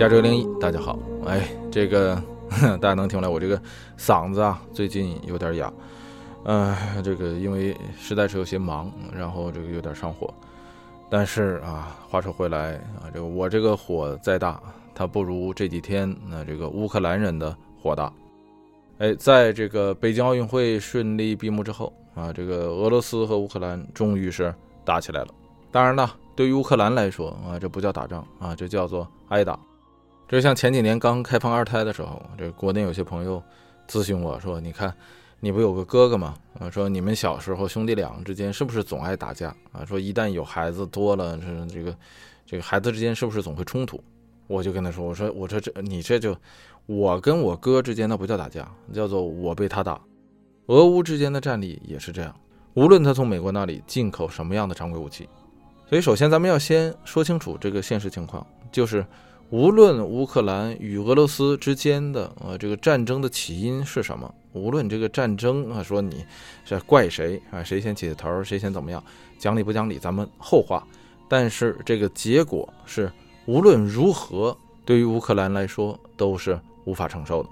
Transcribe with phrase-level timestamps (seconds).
[0.00, 0.98] 加州零一，大家好。
[1.26, 2.16] 哎，这个
[2.80, 3.60] 大家能听出来，我这个
[3.98, 5.70] 嗓子啊，最近有点哑。
[6.44, 6.74] 呃，
[7.04, 10.32] 这个因为实在是有些忙，然后这个有点上火。
[11.10, 14.58] 但是啊，话说回来啊，这个我这个火再大，
[14.94, 18.10] 它不如这几天那这个乌克兰人的火大。
[19.00, 25.28] 哎，在这个北京奥运会顺利闭幕之后啊，这个俄罗斯和乌克兰终于是打起来了。
[25.70, 29.60] 当然了，对于乌克兰来说啊，这不叫打仗啊，这叫做挨打。
[30.30, 33.42] 就像前几年刚开放二胎的时候，这国内有些朋友
[33.88, 34.94] 咨询我说：“你看，
[35.40, 36.36] 你不有个哥哥吗？
[36.60, 39.84] 啊，说你们小时候兄弟俩之间是不是总爱打架啊？
[39.84, 41.96] 说一旦有孩子多了，这这个
[42.46, 44.00] 这个孩子之间是不是总会冲突？”
[44.46, 46.36] 我就跟他说：“我说我说这你这就
[46.86, 50.00] 我跟我哥之间那不叫打架，叫做我被他打。
[50.66, 52.32] 俄乌之间的战力也是这样，
[52.74, 55.28] 无论他从美国那里进口什么样的常规武器，
[55.88, 59.04] 所以首先咱们要先说清楚这个现实情况，就是。”
[59.50, 66.24] 无论乌克兰与俄罗斯之间的呃这个战争的起因是什么，无论这个战争啊说你
[66.64, 69.02] 是怪谁啊，谁先起的头，谁先怎么样，
[69.40, 70.86] 讲理不讲理，咱们后话。
[71.28, 73.10] 但是这个结果是
[73.46, 77.48] 无论如何，对于乌克兰来说都是无法承受的。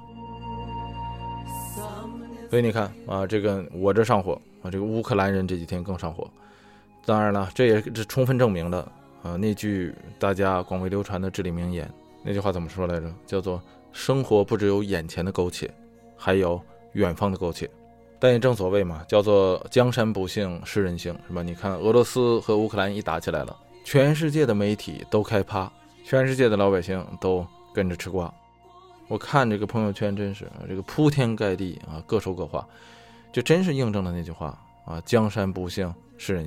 [2.48, 6.30] 所以你看啊，这个我这上火啊，这个乌克兰人这几天更上火。
[7.04, 8.90] 当然了，这也是充分证明了。
[9.22, 11.90] 啊，那句大家广为流传的至理名言，
[12.22, 13.12] 那句话怎么说来着？
[13.26, 13.60] 叫做
[13.92, 15.68] “生活不只有眼前的苟且，
[16.16, 16.60] 还有
[16.92, 17.68] 远方的苟且”。
[18.20, 21.42] 但也正所谓嘛，叫做“江山不幸是人性”，是吧？
[21.42, 25.70] 你看俄罗斯和乌克兰一打起来了，全世界的媒体都开趴，
[26.04, 28.32] 全世界的老百姓都跟着吃瓜。
[29.06, 32.66] 我看这个朋友圈，真是这个铺天盖地啊，各说各话，
[33.32, 36.46] 就真是印证了那句话啊：“江山不幸是人”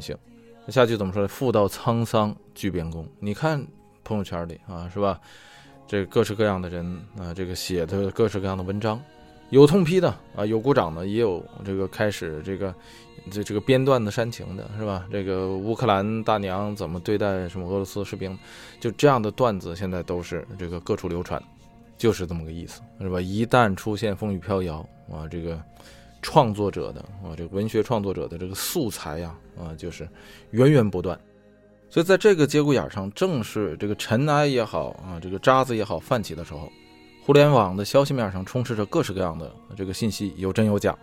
[0.70, 1.28] 下句怎么说呢？
[1.28, 3.06] 妇道沧桑巨变工。
[3.20, 3.66] 你看
[4.04, 5.20] 朋友圈里啊，是吧？
[5.88, 6.86] 这各式各样的人
[7.18, 9.02] 啊，这个写的各式各样的文章，
[9.50, 12.74] 有痛批的啊，有鼓掌的，也有这个开始这个
[13.30, 15.06] 这这个编段子煽情的，是吧？
[15.12, 18.38] 这个乌克兰大娘怎么对待什么俄罗斯士兵？
[18.80, 21.42] 就这样的段子现在都是这个各处流传，
[21.98, 23.20] 就是这么个意思，是吧？
[23.20, 24.78] 一旦出现风雨飘摇
[25.12, 25.62] 啊，这个。
[26.22, 30.08] 创作者的啊，这个文学创作者的这个素材呀，啊，就是
[30.52, 31.20] 源源不断。
[31.90, 36.72] 所以在这个节骨眼上，正是这个尘埃也好啊，这个渣子也好泛起的时候，
[37.26, 40.98] 互联网的消息面上充斥着各式各样的这个信息，有真有假。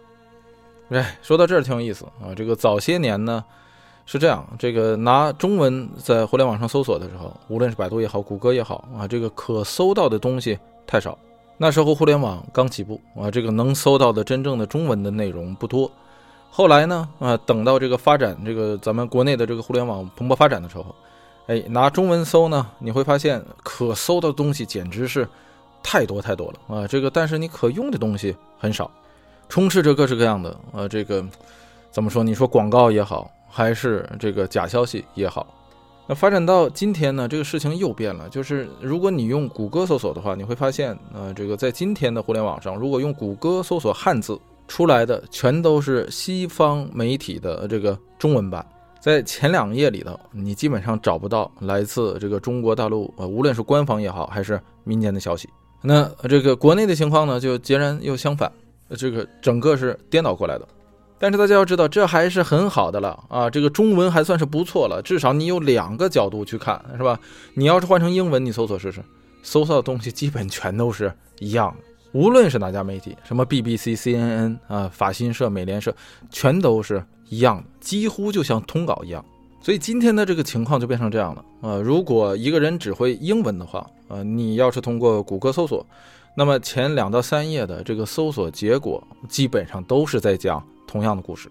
[0.89, 2.35] 哎，说到这儿挺有意思啊。
[2.35, 3.45] 这个早些年呢
[4.07, 11.19] 是这样，这个拿中文在互联网上搜索的时候，无论是百度也好，谷歌也好啊，这个可搜到的东西太少。
[11.61, 15.91] 那时候互联网刚起步啊，这个能搜到的真正的中文的内容不多。
[16.51, 20.95] 后来呢啊，等到这个发展，这个咱们国内的这个互联网蓬勃发展的时候，
[21.49, 25.29] 哎，拿中文搜呢，你会发现可搜的东西简直是
[25.83, 26.87] 太多太多了啊。
[26.87, 28.91] 这个但是你可用的东西很少，
[29.49, 31.25] 充斥着各式各样的啊，这个
[31.91, 32.23] 怎么说？
[32.23, 35.47] 你说广告也好，还是这个假消息也好。
[36.09, 38.27] 那发展到今天呢，这个事情又变了。
[38.31, 48.65] 就是如果你用谷歌搜索的话，你会发现，呃，这个在今天的互联网上，如果用谷歌搜索汉字出来的，全都是西方媒体的这个中文版。
[48.99, 55.47] 在前两页里头，你基本上找不到来自这个中国大陆，呃，无论是官方也好，还是民间的消息。
[55.83, 58.51] 那这个国内的情况呢，就截然又相反，
[58.97, 60.67] 这个整个是颠倒过来的。
[61.19, 63.51] 但是大家要知道，这还是很好的了啊！
[63.51, 67.19] 这个中文还算是不错了，至少你有两个角度去看，是吧？
[67.55, 69.03] 你要是换成英文，你搜索试试，
[69.43, 71.85] 搜索的东西基本全都是一样的。
[72.13, 75.93] 无论是哪家媒体，什么 BBC、CNN 啊、法新社、美联社，
[76.31, 79.25] 全都是一样的，几乎就像通稿一样。
[79.61, 81.77] 所以今天的这个情况就变成这样了啊！
[81.79, 85.85] 如果一个人只会英文的话，呃，你要是通过谷歌搜索，
[86.37, 90.65] 那么前两到三页的这个搜索结果基本上都是在讲。
[90.89, 91.49] 同样的故事，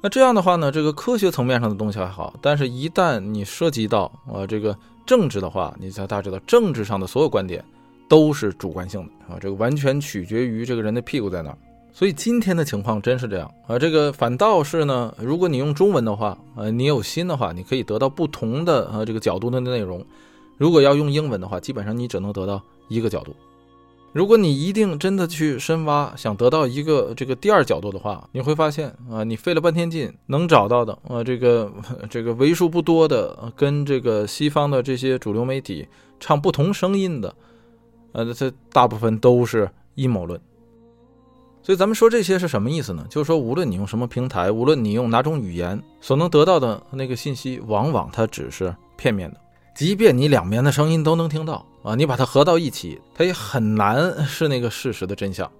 [0.00, 7.64] 那这样的话呢，这个科学层面上的东西还好，但是一旦你涉及到呃这个政治的话，你才大家知道，政治上的所有观点
[8.08, 11.58] 都是主观性的啊，这个完全取决于这个人的屁股在哪儿。
[11.92, 20.00] 所以今天的情况真是这样啊，这个反倒是呢，如果你用中文的话，呃，你有心的话，你可以得到不同的呃这个角度的内容；
[20.56, 23.34] 如果要用英文的话，基本上你只能得到一个角度。
[24.12, 31.72] 如果你一定真的去深挖，想得到一个这个第二角度的话，你会发现啊，你费了半天劲能找到的啊，这个
[32.10, 35.86] 这个为数不多的跟这个西方的这些主流媒体
[36.18, 37.32] 唱不同声音的，
[38.10, 40.40] 呃，这大部分都是阴谋论。
[41.62, 43.06] 所以咱们说这些是什么意思呢？
[43.08, 49.36] 就是说，无论你用什么平台，无论你用哪种语言，所能得到的那个信息，往往它只是片面的。
[49.80, 55.50] 即便你两边的声音都能听到，啊，你把它合到一起，它也很难是那个事实的真相。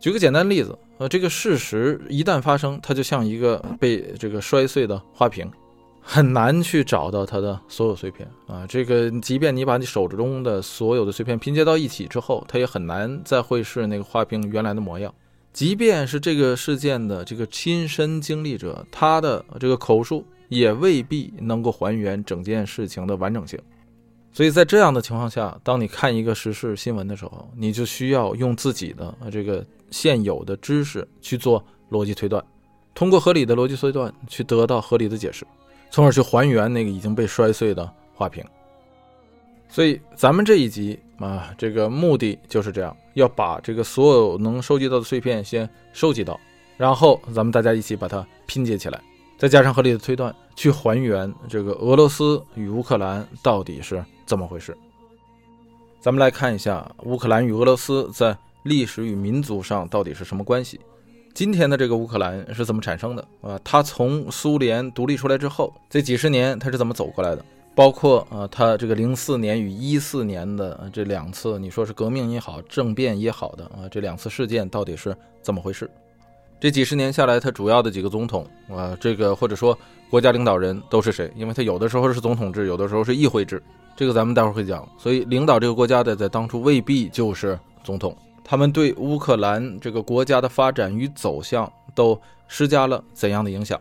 [0.00, 5.46] 举个简单例子，呃，这个事实一旦发生，它就像一个被这个摔碎的花瓶，
[6.00, 8.66] 很难去找到它的所有碎片啊。
[8.66, 15.12] 这个即便你把你手中的所有的碎片拼接到一起之后，它也很难再会是那个花瓶原来的模样。
[15.52, 23.58] 即便是这个事件的这个亲身经历者，他的这个口述也未必能够还原整件事情的完整性。
[24.32, 32.44] 所以在这样的情况下，当你看一个时事新闻的时候，你就需要用自己的这个现有的知识去做逻辑推断，
[32.94, 35.46] 通过合理的逻辑推断去得到合理的解释，
[35.90, 38.44] 从而去还原那个已经被摔碎的花瓶。
[39.68, 46.38] 所以咱们这一集啊，这个目的就是这样，要把这个所有能收集到的碎片先收集到，
[46.76, 49.00] 然后咱们大家一起把它拼接起来，
[49.38, 54.76] 再加上合理的推断，去还原这个俄罗斯与乌克兰到底是怎么回事。
[56.00, 60.80] 咱们来看一下乌克兰与俄罗斯在历史与民族上到底是什么关系。
[61.34, 63.60] 今天的这个乌克兰是怎么产生的啊？
[63.62, 67.44] 它从苏联独立出来之后，这几十年它是怎么走过来的？
[67.74, 75.90] 包括啊，他这个零四年与一四年的这两次，你说是革命也好，政变也好的啊，这两次事件到底是怎么回事？
[76.58, 79.78] 这几十年下来，他主要的几个总统啊，这个或者说
[80.10, 81.30] 国家领导人都是谁？
[81.36, 83.62] 因为他有的时候是总统制，有的时候是议会制，
[83.94, 84.88] 这个咱们待会儿会讲。
[84.96, 88.16] 所以领导这个国家的，在当初未必就是总统。
[88.42, 92.18] 他们对乌克兰这个国家的发展与走向都
[92.48, 93.80] 施加了怎样的影响？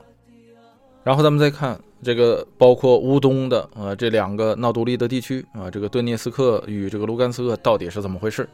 [1.03, 1.79] 然后咱们再看。
[2.03, 8.47] 这个包括乌东的啊这两个闹独立的地区啊，这个顿涅斯克与这个卢甘斯克到底是怎么回事？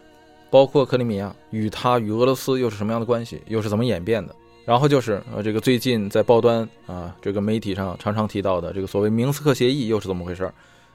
[0.52, 3.42] 包括克里米亚与它与俄罗斯又是什么样的关系？
[3.48, 4.36] 又是怎么演变的？
[4.66, 10.52] 然后就是呃这个最近在报端啊这个媒体上常常提到的这个所谓明斯克协议又是怎么回事？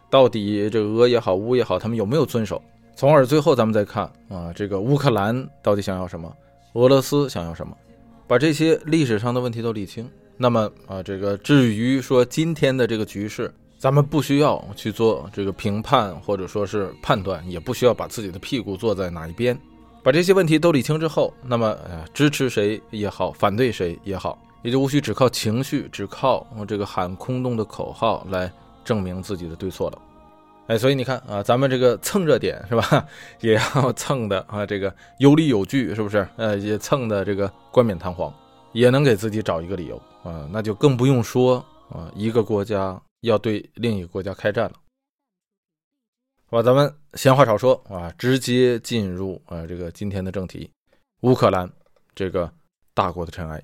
[0.08, 2.62] 到底这俄也好乌也好，他们有没有遵守？
[2.94, 6.32] 从而最后咱们再看啊这个乌克兰到底想要什么？
[6.74, 7.76] 俄罗斯想要什么？
[8.28, 10.08] 把这些历史上的问题都理清。
[10.36, 13.52] 那么啊，这个至于说今天的这个局势，
[13.86, 19.56] 咱们不需要去做这个评判或者说是判断，也不需要把自己的屁股坐在哪一边。
[20.02, 28.52] 把这些问题都理清之后，那么呃，支持谁也好，反对谁也好，也就无需只靠情绪，只靠这个喊空洞的口号来
[28.84, 29.98] 证明自己的对错了。
[30.66, 33.06] 哎，所以你看啊，咱们这个蹭热点是吧，
[33.38, 36.26] 也要蹭的啊，这个有理有据，是不是？
[36.34, 38.34] 呃，也蹭的这个冠冕堂皇。
[38.72, 44.80] 也能给自己找一个理由啊，那就更不用说啊，一个国家要对另一个国家开战了。
[46.48, 50.70] 好吧，咱们闲话少说啊，直接进入啊这个今天的正题，
[51.22, 51.68] 乌克兰
[52.14, 52.52] 这个
[52.94, 53.62] 大国的尘埃。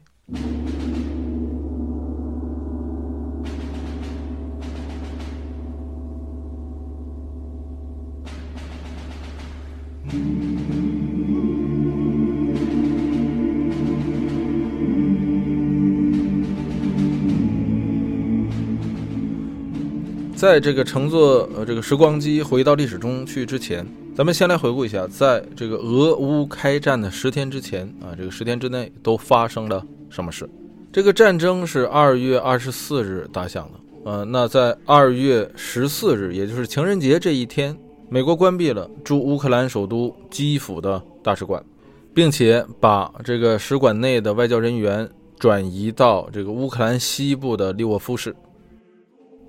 [20.42, 30.50] 在这个乘坐呃这个时光机回到历史中去之前，咱们先来回顾一下，在这个俄乌开战的十天之前啊，这个十天之内都发生了什么事？
[30.92, 41.64] 这个战争是二月二十四日打响的，呃，那在二月十四日，也就是情人节这一天，美国关闭了驻乌克兰首都基辅的大使馆，
[42.12, 45.08] 并且把这个使馆内的外交人员
[45.38, 48.34] 转移到这个乌克兰西部的利沃夫市。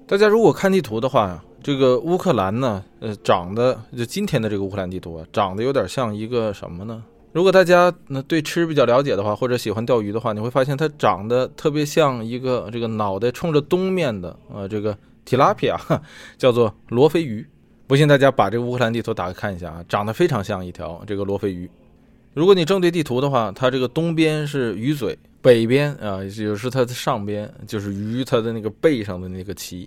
[0.05, 7.01] 大家如果看地图的话，这个乌克兰呢，呃，长得就今天的这个乌克兰地图啊，长得有点像一个什么呢？
[7.31, 15.79] 如果大家那对吃比较了解的话，或者喜欢钓鱼的话，你会发现它长得特别像一个这个脑袋冲着东面的呃这个提拉皮啊，
[16.37, 17.47] 叫做罗非鱼。
[17.87, 21.69] 不信大家把这个乌克兰地图打开看一下啊，长得非常像一条这个罗非鱼。
[22.33, 25.17] 如果你正对地图的话，它这个东边是鱼嘴。
[25.41, 29.85] 北边啊，也就是它的上边，就是鱼它的那个背上的那个鳍，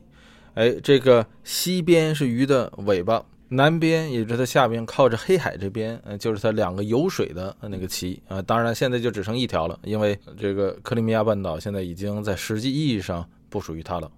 [0.52, 8.42] 哎，这个西边是鱼的尾巴，南边也就是它下边靠着黑海这边，呃，就是它两个有水的那个鳍啊。
[8.42, 14.10] 当然现在就只剩一条了，因为这个克里米亚半岛现在已经在实际意义上不属于它了。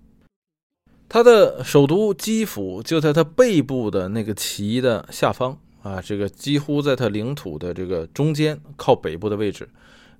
[1.08, 5.56] 它的首都基辅就在它背部的那个旗的下方
[5.88, 9.66] 啊，这个几乎在它领土的这个中间靠北部的位置。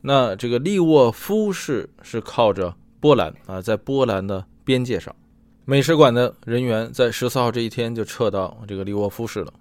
[0.01, 5.15] 那这个利沃夫市是靠着波兰啊，在波兰的边界上，
[5.67, 9.53] 美使馆的人员在十四号这一天就撤到这个利沃夫市了。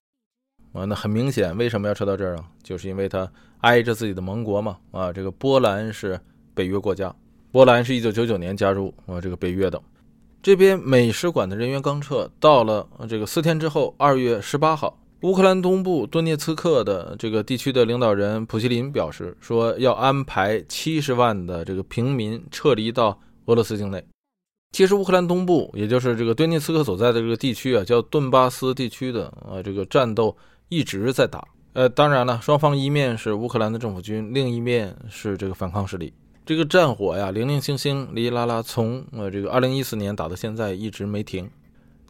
[0.71, 2.45] 啊，那很明显，为什么要撤到这儿啊？
[2.63, 3.29] 就是因为它
[3.61, 4.77] 挨着自己的盟国嘛。
[4.91, 6.19] 啊，这个波兰是
[6.53, 7.13] 北约国家，
[7.51, 9.81] 波兰是一九九九年加入啊这个北约的。
[10.43, 24.03] 这边美使馆的人员刚撤，到了这个四天之后，二月十八号，乌克兰东部顿涅茨克的这个地区的领导人普希林表示说，要安排七十万的这个平民撤离到俄罗斯境内。
[24.73, 30.35] 其实，乌克兰东部，也就是这个顿涅茨克所在的这个地区啊，叫顿巴斯地区的啊，这个战斗
[30.69, 31.43] 一直在打。
[31.73, 36.13] 呃，当然了，双方一面是乌克兰的政府军，另一面是这个反抗势力。
[36.45, 41.49] 这个战火呀，零零星星，哩哩啦啦，从呃这个二零一四年打到现在，一直没停。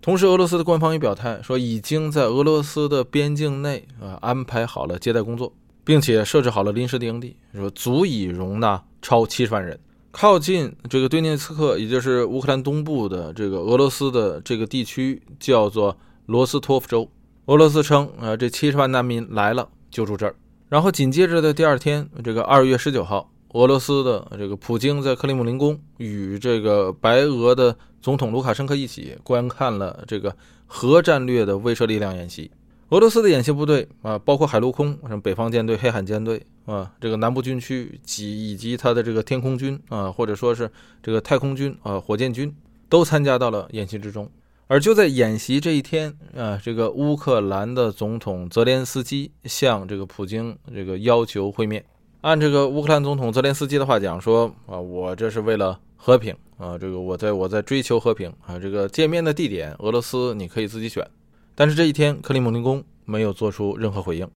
[0.02, 5.52] 同时，俄罗斯的官方也表态说，已经在俄罗斯的边境内啊安排好了接待工作，
[5.84, 9.78] 并且设置好了临时的营地，说足以容纳超七十万人。
[10.12, 17.10] 靠近这个顿涅茨克，也就是乌克兰东部的这个俄罗斯的这个地区，叫做罗斯托夫州。
[17.48, 20.36] 俄罗斯称呃，这七十万难民来了就住这儿。
[20.70, 23.30] 然后紧接着的第二天，这个二月十九号。
[23.54, 30.36] 俄罗斯的这个普京在克里姆林宫与这个白俄的总统卢卡申科一起观看了这个
[30.66, 32.52] 核战略的威慑力量演习。
[32.90, 40.70] 俄罗斯的演习部队啊，包括海陆空，什么北方舰队、黑海舰队啊，这个南部军区及以及它的这个天空军啊，或者说是
[41.02, 42.54] 这个太空军啊、火箭军，
[42.88, 44.30] 都参加到了演习之中。
[44.68, 51.84] 而就在演习这一天啊，这个乌克兰的总统泽连斯基向这个普京这个要求会面。
[52.22, 61.08] 按这个乌克兰总统泽连斯基的话讲说啊，我这是为了和平啊，这个我在我在追求和平啊，这个见面的地点俄罗斯你可以自己选。
[61.54, 64.28] 但是这一天克里姆林宫没有做出任何回应。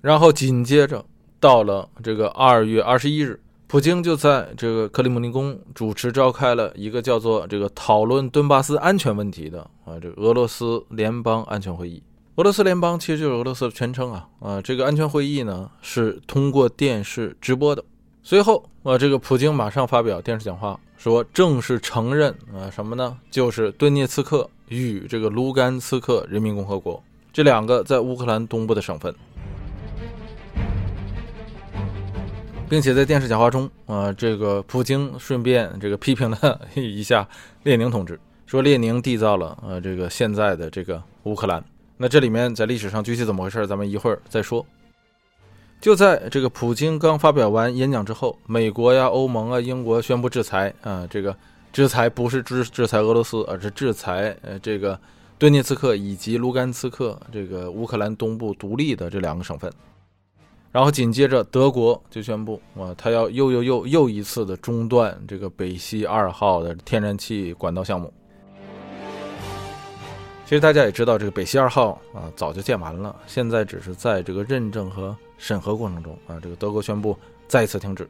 [0.00, 1.04] 然后紧接着
[1.38, 12.02] 到了这个二月二十一日，普京就在这个克里姆林宫主持召开了一个叫做这个讨论顿巴斯安全问题的啊这个俄罗斯联邦安全会议。
[12.36, 14.62] 俄罗斯联邦其实就是俄罗斯的全称啊啊！
[14.62, 17.84] 这个安全会议呢是通过电视直播的。
[18.22, 23.18] 随后啊，这个普京马上发表电视讲话，说正式承认啊什么呢？
[23.30, 29.14] 就是顿涅茨克与这个卢甘斯克人民共和国这两个在乌克兰东部的省份，
[32.66, 37.28] 并且在电视讲话中啊，这个普京顺便这个批评了一下
[37.64, 41.62] 列宁同志，说列宁缔造了呃这个现在的这个乌克兰。
[42.02, 44.66] 那这里面在历史上具体怎么回事，咱们一会儿再说。
[45.80, 51.32] 就在这个普京刚发表完演讲之后，美国呀、欧盟啊、英国宣布制裁啊，这个
[51.72, 54.98] 制裁不是制制裁俄罗斯，而是制裁呃这个
[55.38, 59.72] 顿涅茨克以及卢甘斯克这个乌克兰东部独立的这两个省份。
[60.72, 68.12] 然后紧接着德国就宣布啊，他要又又又又一次的中断这个北溪二号的天然气管道项目。
[70.52, 76.38] 其实大家也知道，这个北溪二号啊早就建完了，现在只是在这个认证和审核过程中啊。
[76.42, 77.16] 这个德国宣布
[77.48, 78.06] 再次停止。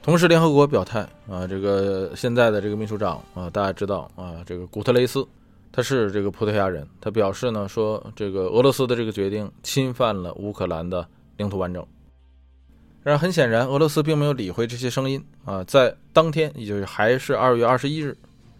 [0.00, 5.26] 同时，联合国表态啊，这个现在的这个秘书长啊，大家知道啊，这个古特雷斯
[5.72, 11.04] 他是这个葡萄牙人，他表示呢说，这个俄罗斯的这个决定侵犯了乌克兰的
[11.38, 11.84] 领土完整。
[13.02, 18.16] 然而，很显然，俄罗斯并没有理会这些声音啊，在当天，也就是还是二月二十一日。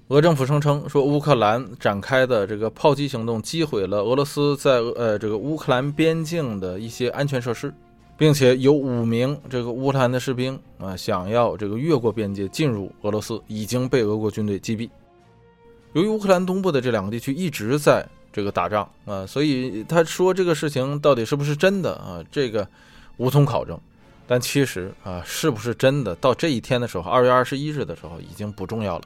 [0.08, 7.73] 俄政府声称说，乌克兰展开的这个炮击行动击毁了俄罗斯在呃这个乌克兰边境的一些安全设施，
[8.18, 14.90] 并且有五名这个乌克兰的士兵啊想要这个越过边界进入俄罗斯，已经被俄国军队击毙。
[15.94, 22.23] 由于乌克兰东部的这两个地区一直在这个打仗啊，所以他说这个事情到底是不是真的啊？
[22.30, 22.68] 这个
[23.16, 23.78] 无从考证。
[24.26, 29.04] 但其实啊，是不是真的，到这一天的时候，二月二十一日的时候，已经不重要了。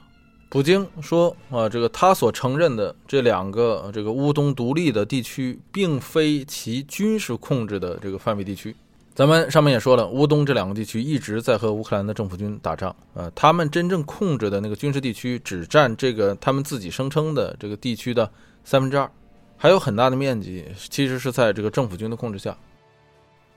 [0.49, 8.75] 普京说：“啊，这个他所承认的这两个这个乌东独立的地区，并非其军事控制的这个范围地区。
[9.13, 12.89] 咱们上面也说了，乌东这两个地区一直在和乌克兰的政府军打仗。
[13.13, 18.27] 啊，他们真正控制的那个军事地区，只占这个他们自己声称的这个地区的
[18.63, 19.07] 三分之二，
[19.55, 22.57] 还有很大的面积其实是在这个政府军的控制下。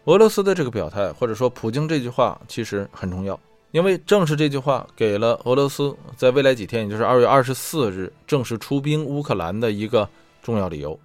[0.04, 3.40] 俄罗斯的这个表态，或者说普京这句话，其实很重要。”
[3.72, 10.06] 因为正是这句话，给了俄罗斯在未来几天，也就是二月二十四日正式出兵乌克兰的一个
[10.42, 10.98] 重要理由。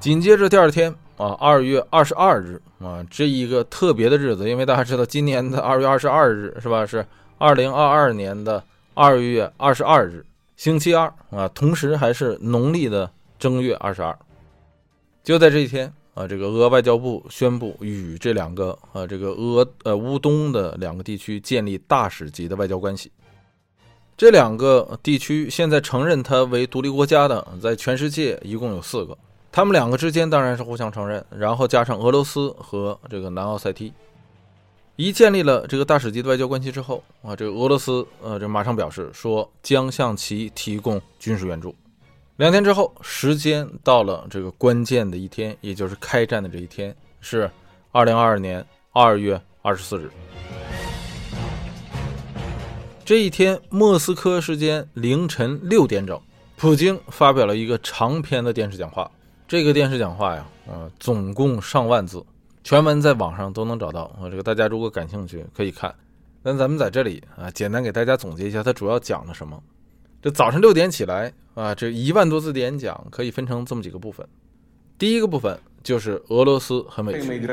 [0.00, 6.86] 紧接着第二天啊，二月二十二日啊，这一个特别的日子，因为大家知道，今年的 二月二十二日是吧？
[6.86, 7.06] 是
[7.36, 8.64] 二零二二年的
[8.94, 10.24] 二月二十二日，
[10.56, 14.18] 星期二啊，同时还是农历的正月二十二。
[15.22, 15.92] 就在这一天。
[16.16, 23.12] 啊，这个俄外交部宣布与这两个呃，这个俄呃乌东的两个地区建立大使级的外交关系。
[24.16, 29.16] 这两个地区现在承认它为独立国家的，在全世界一共有四个。
[29.52, 33.92] 他们两个之间当然是互相承认，然后加上俄罗斯和这个南奥塞梯，
[34.96, 41.74] 一建立了这个大使级的外交关系之后啊，这个俄罗斯呃，这马上表示说将向其提供军事援助。
[42.36, 47.50] 两天之后，时间到了这个关键的一天，也就是开战的这一天，是
[47.92, 48.62] 二零二二年
[48.92, 50.10] 二月二十四日。
[53.06, 56.20] 这一天，莫斯科时间凌晨六点整，
[56.56, 59.10] 普京发表了一个长篇的电视讲话。
[59.48, 62.22] 这个电视讲话呀，呃，总共上万字，
[62.62, 64.28] 全文在网上都能找到啊。
[64.28, 65.94] 这个大家如果感兴趣可以看。
[66.42, 69.58] 那咱们在这里啊，简单给大家总结一下，它主要讲了什么。
[70.26, 74.26] 这早上六点起来啊，这一万多字的演讲可以分成这么几个部分。
[74.98, 77.48] 第一个部分就是俄罗斯很委屈，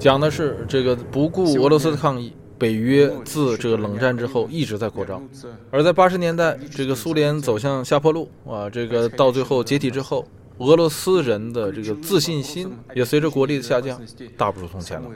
[0.00, 5.22] 讲的是这个不顾俄罗斯的抗议，北约自这个冷战之后一直在扩张，
[5.70, 10.26] 而在八十年代这个苏联走向下坡路啊，这个到最后解体之后，
[10.58, 14.02] 俄罗斯人的这个自信心也随着国力的下降
[14.36, 15.08] 大不如从前了。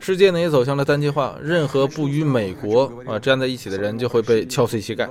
[0.00, 5.08] 世界呢也走向了单极化，任何不与美国啊站在一起的人就会被敲碎膝盖。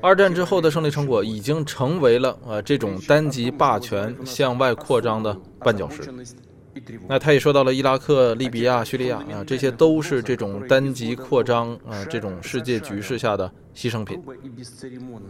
[0.00, 6.02] 二战之后的胜利成果已经成为了啊这种单极霸权向外扩张的绊脚石。
[7.08, 14.20] 那他也说到了伊拉克、利比亚、叙利亚啊，这些都是这种单极扩张啊，这种世界局势下的牺牲品。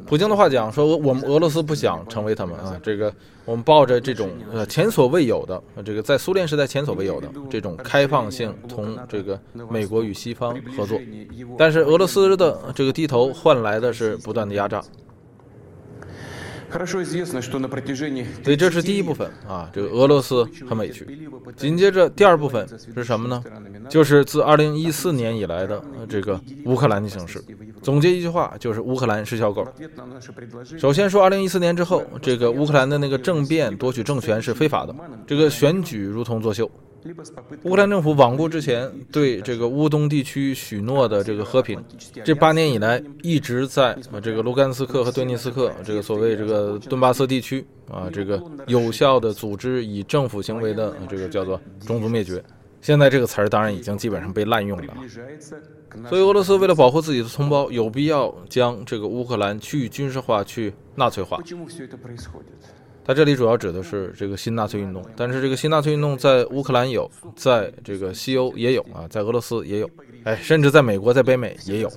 [0.07, 3.13] 普京的话讲说，我们俄罗斯不想成为他们啊，这个
[3.45, 9.41] 我们抱着这种呃前所未有的，这个在苏联时代前所未有的这种开放性，同这个
[9.71, 11.01] 美国与西方合作。
[11.57, 14.83] 但是俄罗斯的这个低头换来的是不断的压榨。
[18.43, 21.07] 所以这是第一部分啊，这个俄罗斯很委屈。
[21.57, 23.43] 紧接着第二部分是什么呢？
[23.89, 27.43] 就是自2014年以来的这个乌克兰的形势。
[27.81, 29.67] 总结一句话，就是乌克兰是小狗。
[30.77, 34.95] 首先说2014年之后，这个乌克兰的那个政变夺取政权是非法的，
[35.27, 36.71] 这个选举如同作秀。
[37.63, 41.83] 乌克兰政府罔顾之前对这个乌东地区许诺的这个和平，
[42.25, 52.43] 这八年以来一直在这个卢甘斯克和顿涅斯克这个所谓这个顿巴斯地区啊，这个有效的组织以政府行为的这个叫做种族灭绝。
[52.81, 54.95] 现在这个词儿当然已经基本上被滥用了，
[56.09, 61.39] 所以俄罗斯为了保护自己的同胞，有必要将这个乌克兰去军事化、去纳粹化。
[63.09, 69.89] 它这里主要指的是这个新纳粹运动，但是这个新纳粹运动在乌克兰有，在这个西欧也有啊，在俄罗斯也有，
[70.25, 71.91] 哎，甚至在美国、在北美也有。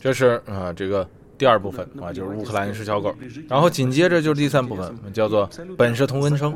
[0.00, 3.14] 这是啊，这个第二部分啊，就是乌克兰是小狗。
[3.48, 5.48] 然后紧接着就是第三部分，叫做
[5.78, 6.52] 本是同根生。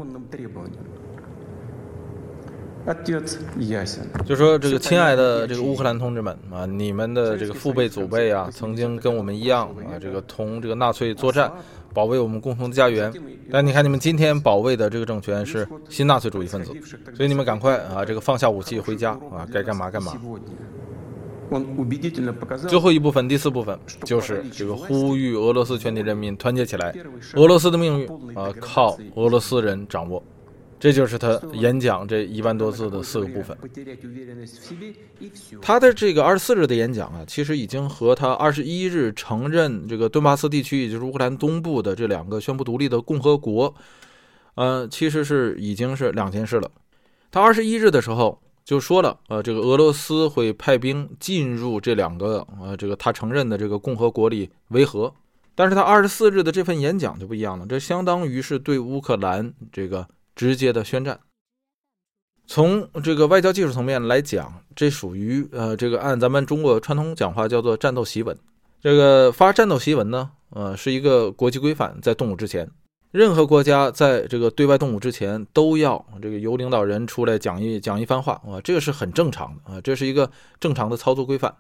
[4.27, 11.53] 就说这个亲爱的这个乌克兰同志们啊，你们的这个父辈祖辈啊，曾经跟我们一样啊，这个同这个纳粹作战。
[11.93, 13.13] 保卫我们共同的家园，
[13.51, 16.73] 但你看，你们今天保卫的这个政权是新纳粹主义分子，
[17.15, 20.19] 所以你们赶快啊，这个放下武器回家啊，该干嘛干嘛。
[22.69, 26.95] 最后一部分，第四部分就是这个呼吁俄罗斯全体人民团结起来，
[27.35, 30.23] 俄罗斯的命运啊靠俄罗斯人掌握。
[30.81, 33.55] 这就是他演讲这一万多字的四个部分。
[35.61, 43.75] 他的这个二十四日的演讲啊，其实已经和他二十一日承认这个顿巴斯地区，也就是乌克兰东部的这两个宣布独立的共和国，
[44.55, 46.71] 呃，其实是已经是两件事了。
[47.31, 55.13] 他二十一日的时候就说了，呃，这个俄罗斯会派兵进入这两个呃这个他承认的这个共和国里维和。
[55.55, 60.09] 但是他二十四日的这份演讲就不一样了，这相当于是对乌克兰这个。
[60.41, 61.21] 直接的宣战，
[62.47, 68.35] 从这个外交技术层面来讲，这属于呃，这个按咱们中国传统讲话叫做战斗檄文。
[68.81, 72.67] 这个发战斗檄文呢，呃，是一个国际规范，在动武之前，
[73.11, 81.55] 任何国家在这个对外动武之前，都要这个由领导人出来讲一讲一番话啊，这个是很正常的啊，这是一个正常的操作规范。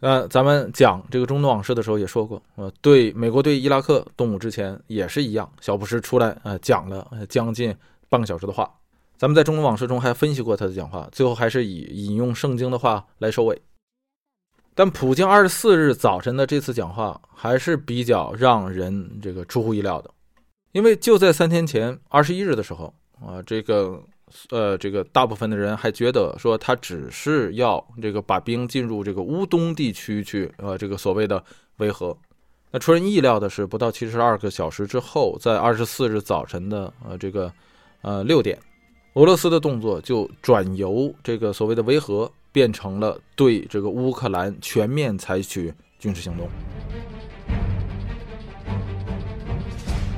[0.00, 7.74] 呃，咱们讲这个中东往事的时候也说过，呃，对美国对伊拉克动武之前也是一样，小布什出来呃讲了将近。
[8.10, 8.70] 半个小时的话，
[9.16, 13.62] 咱们在中东往事中还分析过他的讲话，最后还是以引用圣经的话来收尾。
[14.74, 20.10] 但普京二十四日早晨的这次讲话还是比较让人这个出乎意料的，
[20.72, 22.92] 因为就在三天前二十一日的时候
[23.24, 24.02] 啊，这个
[24.48, 31.44] 呃这个大部分的人还觉得说他只是要这个把兵进入这个乌东地区去，呃这个所谓的
[31.76, 32.16] 维和。
[32.72, 37.52] 那出人意料的是，不到七十二个小时之后，在二十四日早晨的呃这个。
[38.02, 38.58] 呃，六点，
[39.14, 46.48] 俄罗斯的动作就转由这个所谓的维和，变成了对这个乌克兰全面采取军事行动。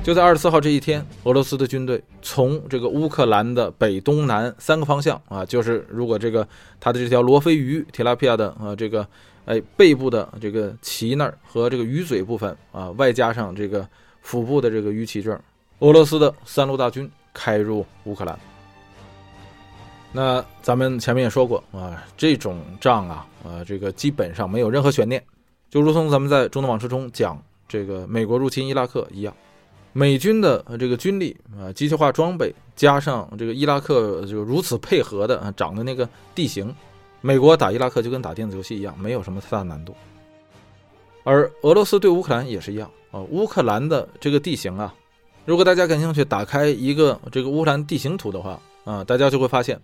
[0.04, 6.46] 就在二十四号这一天，俄罗斯的军队从这个乌克兰的北、东南三个方向啊，就是如果这个
[6.80, 9.06] 它的这条罗非鱼铁拉皮亚的呃这个
[9.44, 13.88] 哎，背部的这个鳍那儿和这个鱼嘴部分啊，外加上这个
[14.22, 15.40] 腹部的这个鱼鳍这儿，
[15.78, 18.38] 俄罗斯的三路大军开入乌克兰。
[20.12, 25.24] 那咱们前面也说过啊，这种仗啊，啊，这个基本上没有任何悬念，
[25.70, 29.34] 就如同咱们在中东往事中讲这个美国入侵伊拉克一样，
[29.94, 36.74] 美军的这个军力啊，机械化装备加上这个伊拉克就如此配合的啊，长的那个地形，
[37.22, 39.94] 美国打伊拉克就跟打电子游戏一样，没有什么太大难度。
[41.24, 44.92] 而俄罗斯对乌克兰也是一样啊，乌克兰的这个地形啊，
[45.44, 49.80] 如果大家感兴趣，打开一个这个乌克兰地形图的话啊，大家就会发现。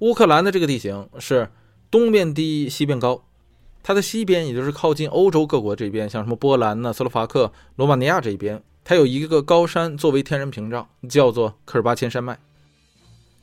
[0.00, 1.48] 乌克兰的这个地形是
[1.90, 3.22] 东边低，西边高。
[3.84, 12.36] 它的西边，也就是靠近欧洲各国这边，像什么波兰呢、斯洛伐克、罗马尼亚这一边，它有一个高山作为天然屏障，叫做科尔巴阡山脉。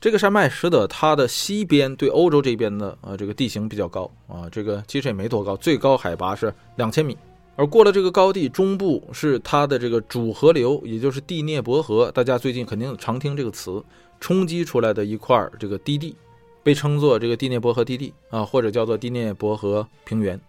[0.02, 7.16] 这个山脉使得它的西边对欧洲这边的呃这个地形比较高啊，这个其实也没多高，最高海拔是两千米。
[7.56, 13.82] 而过了这个高地，中部是它的这个主河流，也就是第聂伯河，大家最近肯定常听这个词，
[14.18, 16.16] 冲击出来的一块这个低地。
[16.64, 20.40] 被称作这个第聂伯河低地啊，或者叫做第聂伯河平原。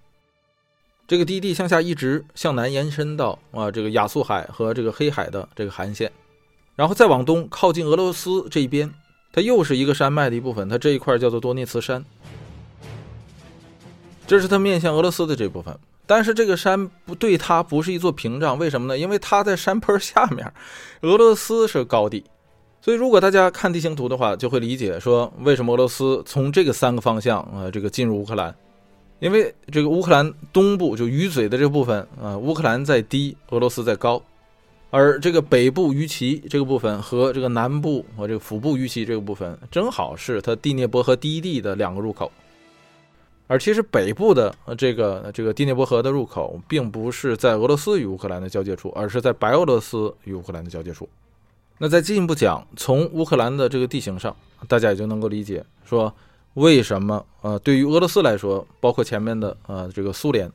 [1.06, 6.10] 这个低地向下一直向南延伸到啊这个亚速海和这个黑海的这个海岸线，
[6.78, 8.90] 然后再往东靠近俄罗斯这一边，
[9.34, 10.70] 它又是一个山脉的一部分。
[10.70, 12.06] 它这一块叫做多涅茨山，
[14.26, 15.78] 这是它面向俄罗斯的这部分。
[16.08, 18.98] 但是这个山不对它不是一座屏障，为什么呢？
[18.98, 20.52] 因为它在山坡下面，
[21.02, 22.24] 俄罗斯是高地。
[22.82, 28.54] 所以，如果大家看地形图的话，就会理解说为什么俄罗斯从这个三个方向啊，这个进入乌克兰，
[29.18, 34.22] 因为这个乌克兰东部就鱼嘴的这部分啊，乌克兰在低，俄罗斯在高，
[34.92, 42.32] 而这个北部鱼鳍这个部分和这个南部和这个腹部鱼鳍这个部分，正好是它第聂伯河低地的两个入口，
[43.48, 51.08] 而其实北部的这个这个第聂伯河的入口，并不是在俄罗斯与乌克兰的交界处，而是在白俄罗斯与乌克兰的交界处。
[51.78, 54.36] 那再进一步讲，从乌克兰的这个地形上，
[54.68, 56.12] 大家也就能够理解，说
[56.54, 60.50] 为什么呃，对于俄罗斯来说，包括前面的呃这个苏联，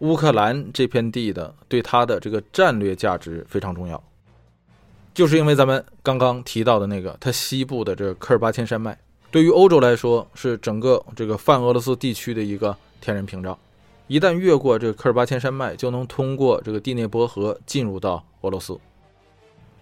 [0.00, 4.02] 乌克兰这片地的对它的这个战略价值非常重要，
[5.14, 8.98] 就是因为咱们刚刚提到的那个，它西部的这个科尔巴阡山脉，
[9.34, 13.58] 对于欧洲来说是整个这个泛俄罗斯地区的一个天然屏障，
[14.06, 18.78] 一旦越过这个科尔巴阡山脉，就能通过这个第聂伯河进入到俄罗斯。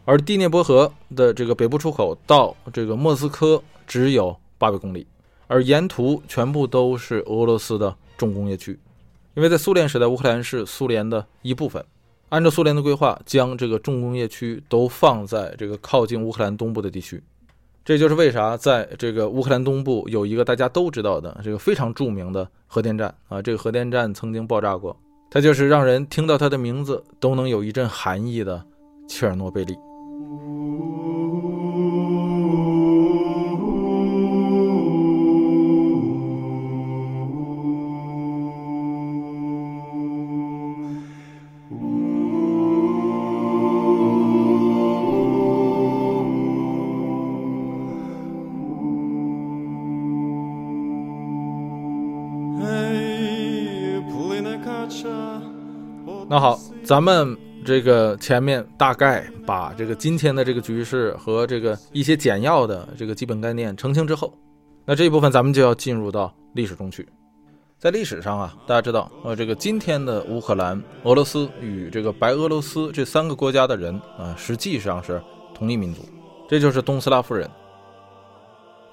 [0.06, 5.06] 而第聂伯河的这个北部出口到这个莫斯科只有八百公里，
[5.48, 8.80] 而沿途全部都是俄罗斯的重工业区。
[9.34, 11.84] 因为在苏联时代，乌克兰是苏联的一部分，
[12.30, 17.22] 按照苏联的规划，将这个重工业区都放在这个靠近乌克兰东部的地区。
[17.84, 24.96] 这就是为啥在这个乌克兰东部有一个大家都知道的这个非常著名的核电站啊，这个核电站曾经爆炸过，
[25.30, 28.64] 它就是让人听到它的名字都能有一阵寒意的
[29.08, 29.76] 切尔诺贝利。
[56.92, 64.30] 咱们这个前面大概把这个今天的这个局势和这个一些简要的这个基本概念澄清之后，
[64.84, 67.08] 那这一部分咱们就要进入到历史中去。
[67.78, 75.18] 在历史上啊，大家知道，呃，这个今天的乌克兰、俄罗斯与这个白俄罗斯这三个国家的人啊，实际上是
[75.54, 76.02] 同一民族，
[76.46, 77.50] 这就是东斯拉夫人。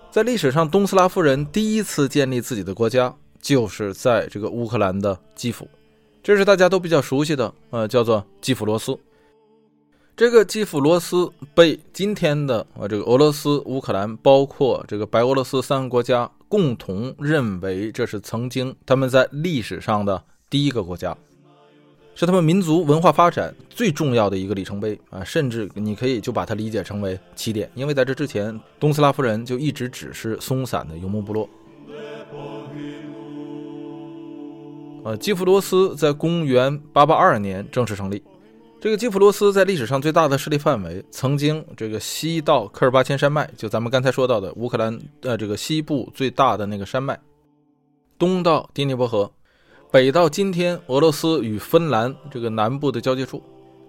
[0.10, 5.68] 在历史上，东斯拉夫人第一次建立自己的国家，就是在这个乌克兰的基辅。
[6.30, 8.96] 这是大家都比较熟悉的，呃，叫做基辅罗斯。
[10.16, 21.18] 这个基辅罗斯被今天的呃这个俄罗斯、乌克兰，包括这个白俄罗斯三个国家共同认为，这是曾经他们在历史上的第一个国家，
[22.14, 25.24] 是他们民族文化发展最重要的一个里程碑啊！
[25.24, 31.50] 甚至你可以就把它理解成为起点，因为在这之前，东斯拉夫人就一直只是松散的游牧部落。
[35.10, 38.22] 呃，基辅罗斯在公元882年正式成立。
[38.80, 47.16] 这个基辅罗斯在历史上最大的势力范围，曾经这个西到科尔巴阡山脉，就咱们刚才说到的乌克兰呃这个西部最大的那个山脉；
[48.20, 49.32] 东到第聂伯河，
[49.90, 53.42] 北到今天俄罗斯与芬兰这个南部的交界处，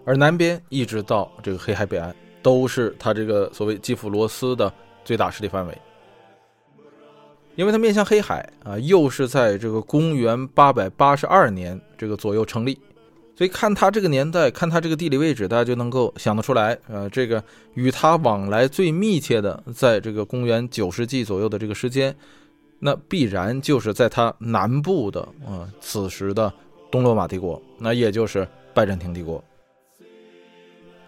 [0.07, 4.73] 而南边一直到这个黑海北岸，都是它这个所谓基辅罗斯的
[5.05, 5.79] 最大势力范围。
[7.61, 12.79] 因为它面向黑海啊，又是在这个公元八百八十二年这个左右成立，
[13.37, 17.45] 所以看它这个年代，看它这个地理位置，大家就能够想得出来，呃，这个
[17.75, 22.17] 与它往来最密切的，在这个公元九世纪左右的这个时间，
[22.79, 26.51] 那必然就是在它南部的啊，此时的
[26.91, 29.45] 东罗马帝国，那也就是拜占庭帝国。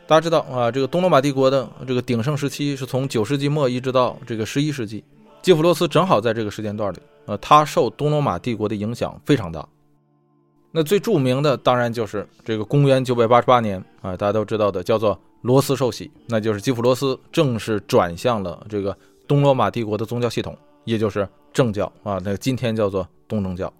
[0.07, 5.03] 大家知道啊，这个东罗马帝国的这个鼎盛时期是从九世纪末一直到这个十一世纪。
[5.43, 9.67] 基辅罗斯正好在这个时间段里，呃，他受东罗马帝国的影响非常大。
[10.71, 23.71] 那最著名的当然就是这个公元九百八十八年啊，大家都知道的叫做罗斯受洗，那就是基辅罗斯正式转向了这个东罗马帝国的宗教系统，也就是正教啊，那今天叫做东正教。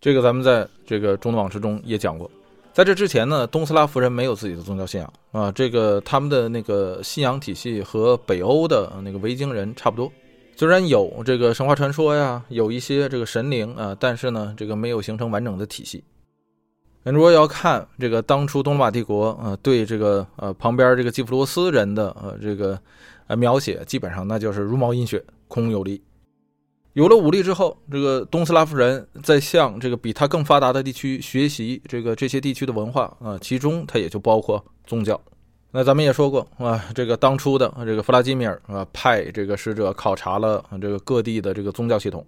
[0.00, 2.28] 这个咱们在这个中东往事中也讲过。
[2.72, 10.10] 在这之前呢，东斯拉夫人没有自己的宗教信仰啊，这个他们的那个信仰体系和北欧的那个维京人差不多。
[10.54, 16.04] 虽然有这个神话传说呀，有一些这个神灵啊，但是呢，这个没有形成完整的体系。
[17.04, 22.78] 如果要看这个当初东罗马帝国呃对这个呃旁边这个基普罗斯人的呃这个
[23.26, 26.00] 呃描写，基本上那就是茹毛饮血，空有力。
[26.92, 35.20] 有了武力之后，这个东斯拉夫人在向这个比他更发达的地区学习这个这些地区的文化啊，其中它也就包括宗教。
[35.74, 42.22] 那咱们也说过啊，这个当初的这个弗拉基米尔啊，派这个使者考察了这个各地的这个宗教系统，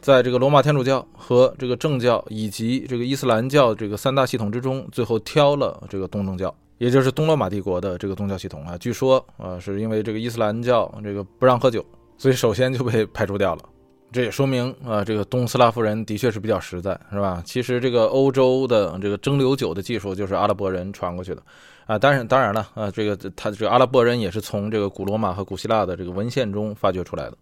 [0.00, 8.78] 在这个罗马天主教和这个正教以及这个伊斯兰教这个三大系统之中，最后挑了这个东正教，也就是东罗马帝国的这个宗教系统啊。
[8.78, 11.84] 据说啊，是因为这个伊斯兰教这个不让喝酒，
[12.16, 13.62] 所以首先就被排除掉了。
[14.10, 17.42] 这也说明啊，这个东斯拉夫人的确是比较实在，是吧？
[17.44, 21.42] 其实这个欧洲的这个蒸馏酒的技术就是阿拉伯人传过去的，
[21.88, 27.36] 啊，当然当然了，啊，这个他这个阿拉伯人也是从这个古罗马和古希腊的这个文献中发掘出来的。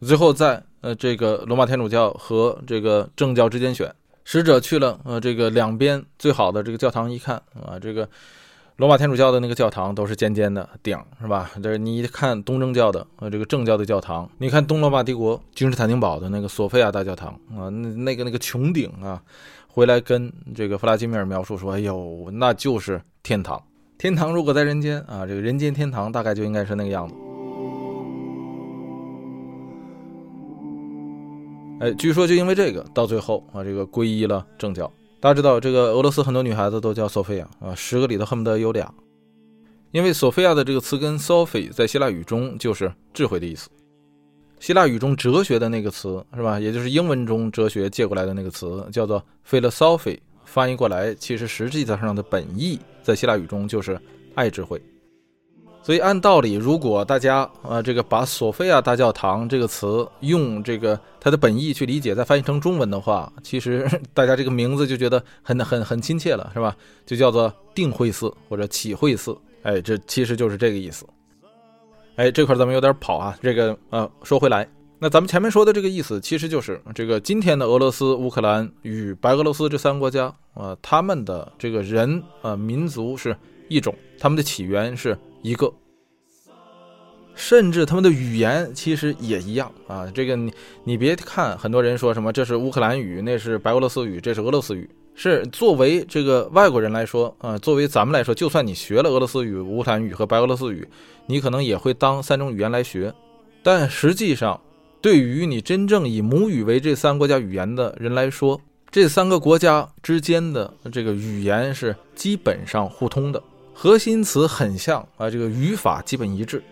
[0.00, 8.08] 最后在呃这个罗马天主教和这个正教之间选，使者去了呃这个两边最好的这个教堂一看啊，这个。
[8.76, 11.50] 罗马天主教的那个教堂都是尖尖的顶，是吧？
[11.62, 19.22] 这你一看东正教的呃这个正教的教堂，你看东罗马帝国君士坦丁堡的那个索菲亚大教堂啊，那那个那个穹顶啊，
[19.68, 23.62] 回来跟这个弗拉基米尔描述说：“哎呦，那就是天堂！
[24.00, 27.14] 天堂如果在人间啊，这个人间天堂大概就应该是那个样子。”
[31.84, 34.90] 哎，据说就因为这个，到最后啊，这个皈依了正教。
[35.20, 38.90] 大家知道，这个俄罗斯很多女孩子都叫索菲亚啊，十个里头恨不得有俩，
[39.90, 43.68] 因为索菲亚的这个词根 “Sophie” 在希腊语中就是智慧的意思。
[44.60, 54.00] 希腊语中哲学的那个词是吧，也就是英文中哲学借过来的那个词，叫做 “philosophy”，翻译过来其实实际上的本意在希腊语中就是
[54.34, 54.80] 爱智慧。
[55.82, 66.76] 所以按道理，如果大家啊，这个把索菲亚大教堂这个词用这个它的本意去理解，再翻译成中文的话，其实大家这个名字就觉得很很很亲切了，是吧？
[67.06, 71.06] 就叫做定慧寺或者启慧寺，哎，这其实就是这个意思。
[72.16, 74.68] 哎，这块咱们有点跑啊，这个呃，说回来，
[75.00, 83.36] 那咱们前面说的这个意思，其实就是这个今天的俄罗斯、乌克兰与白俄罗斯这三个国家啊，他们的这个人啊民族是
[83.68, 85.18] 一种，他们的起源是。
[85.42, 85.72] 一个，
[87.34, 90.06] 甚至他们的语言其实也一样啊。
[90.14, 90.52] 这个你
[90.84, 94.86] 你别看很多人说什么这是乌克兰语，那是白俄罗斯语，这是俄罗斯语。
[95.14, 100.86] 是作为这个外国人来说啊，作为咱们来说，就算你学了俄罗斯语、乌克兰语和白俄罗斯语，
[101.24, 103.14] 你可能也会当三种语言来学。
[103.62, 104.60] 但实际上，
[105.02, 108.60] 对于你真正以母语为这三个国家语言的人来说，
[108.90, 113.42] 这三个国家之间的这个语言是基本上互通的。
[113.72, 116.62] 核心词很像啊，这个语法基本一致。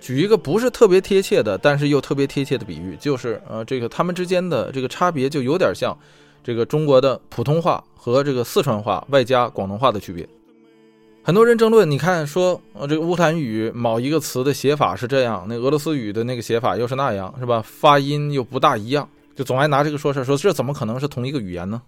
[0.00, 5.94] 举一个不是特别贴切的，但是又特别贴切的比喻，就是呃，这个他们之间的这个差别就有点像
[6.42, 10.26] 这个中国的普通话和这个四川话外加广东话的区别。
[11.26, 17.64] 很多人争论，你看说呃，这个乌克兰语某一个词的写法是这样，那俄罗斯语的那个写法又是那样，是吧？
[17.66, 21.80] 发音又不大一样，就总爱拿这个说事儿，说这怎么可能是同一个语言呢？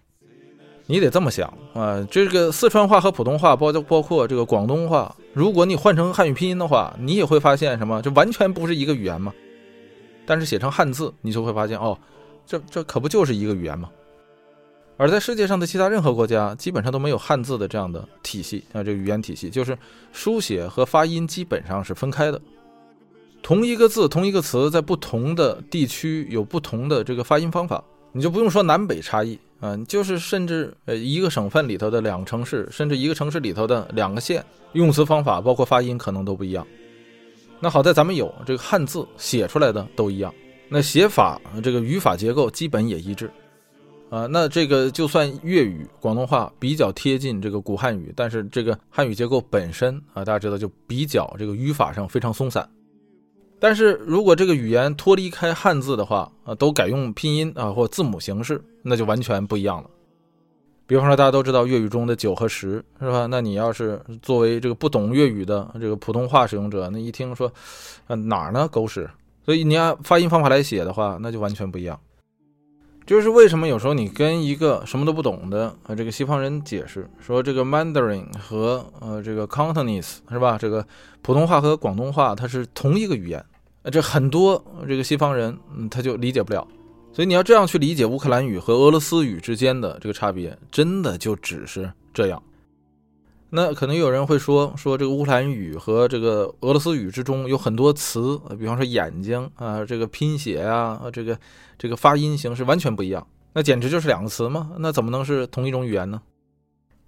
[0.87, 8.01] 你得这么想啊，这个四川话和普通话，包包括这个广东话，如果你换成汉语拼音的话，你也会发现什么？
[8.01, 9.35] 这完全不是一个语言吗？
[10.25, 11.99] 但是写成汉字，你就会发现哦，
[12.47, 13.91] 这这可不就是一个语言吗？
[14.99, 19.77] 而在世界上的其他任何国家，基本上都没有汉字的这样的体系啊，这语言体系就是
[20.13, 22.41] 书写和发音基本上是分开的。
[23.43, 29.39] 同一个字、同一个词，在不同的地区有不同的这个发音方法，你就不用说南北差异。
[29.61, 36.67] 嗯，就是甚至呃一个省份里头的两个城市，甚至一个城市里头的两个县，用词方法包括发音可能都不一样。
[37.61, 40.35] 那好在咱们有这个汉字写出来的都一样，
[40.69, 43.31] 那写法这个语法结构基本也一致。
[44.09, 52.69] 啊，那这个就算粤语、广东话比较贴近这个古汉语，但是这个汉语结构本身啊，大家知道就比较这个语法上非常松散。
[53.59, 59.91] 但是如果这个语言脱离开汉字的话，啊，都改用拼音啊或字母形式，那就完全不一样了。
[60.87, 63.27] 比方说，大家都知道粤语中的九和十，是吧？
[63.27, 67.53] 那你要是作为这个不懂粤语的这个普通话使用者，那一听说，
[68.07, 68.69] 啊哪儿呢？
[68.69, 69.11] 狗屎！
[69.45, 71.99] 所以你按发音方法来写的话，那就完全不一样。
[73.07, 80.59] 就是为什么有时候你跟一个什么都不懂的呃这个西方人解释说这个 Mandarin 和呃这个 Cantonese 是吧？
[80.59, 80.85] 这个
[81.23, 83.45] 普通话和广东话它是同一个语言，
[83.93, 86.67] 这很多这个西方人嗯他就理解不了。
[87.13, 92.43] 所以你要这样去理解乌克兰语和俄罗斯语之间的这个差别，真的就只是这样。
[93.51, 101.39] 那可能有人会说说这个乌兰语和这个俄罗斯语之中有很多词，比方说眼睛啊，这个拼写啊，这个
[101.79, 104.73] 这个发音形式完全不一样，那简直就是两个词嘛？
[104.79, 106.21] 那怎么能是同一种语言呢？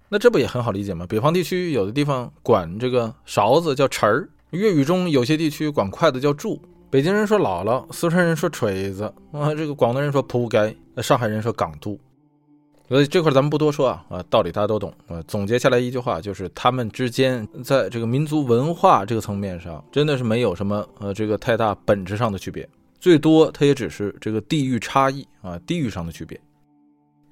[0.07, 1.05] 那这不也很好理解吗？
[1.07, 11.99] 北方地区有的地方管这个勺子叫匙儿，粤语中有些地区管筷子叫箸，北京人说姥姥，四川人说锤子，啊，这个广东人说铺盖，上海人说港督。
[12.89, 15.23] 所以这块咱们不多说啊，啊，道理大家都懂啊。
[15.27, 22.67] 总结下来一句话，就是他们之间在这个民族文化这个层面上，真的是没有什么呃这个太大本质上的区别，
[22.99, 26.39] 最多它也只是这个地域差异啊，地域上的区别。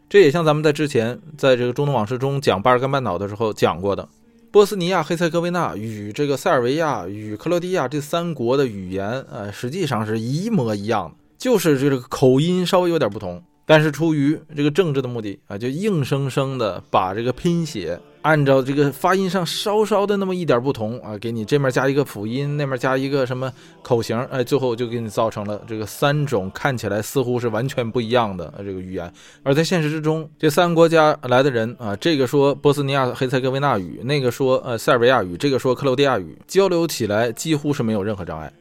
[0.08, 4.08] 这也像咱们在之前在这个中东往事中讲巴尔干半岛的时候讲过的，
[4.52, 13.44] 波斯尼亚、黑塞哥维那与这个塞尔维亚与克罗地亚这三国的语言啊，实际上是一模一样的，就是这个口音稍微有点不同。
[13.70, 23.52] 但是出于这个政治的目的啊，就硬生生的把这个拼写按照这个发音上稍稍的那么一点不同啊，给你这面加一个辅音，那面加一个什么
[23.82, 29.12] 口型，哎，最后就给你造成了这个三种看起来似乎是完全不一样的这个语言。
[29.44, 38.52] 而在现实之中，这三个国家来的人啊，这个说波斯尼亚黑塞哥维那语，那个说呃塞尔维亚语，这个说克罗地亚语，交流起来几乎是没有任何障碍。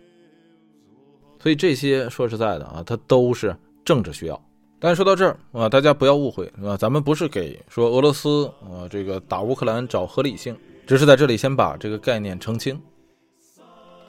[1.40, 4.45] 所以这些说实在的啊，它都是政治需要。
[4.78, 12.80] 但说到这儿啊，大家不要误会啊，咱们不是给说俄罗斯啊这个打乌克兰找合理性，只是在这里先把这个概念澄清。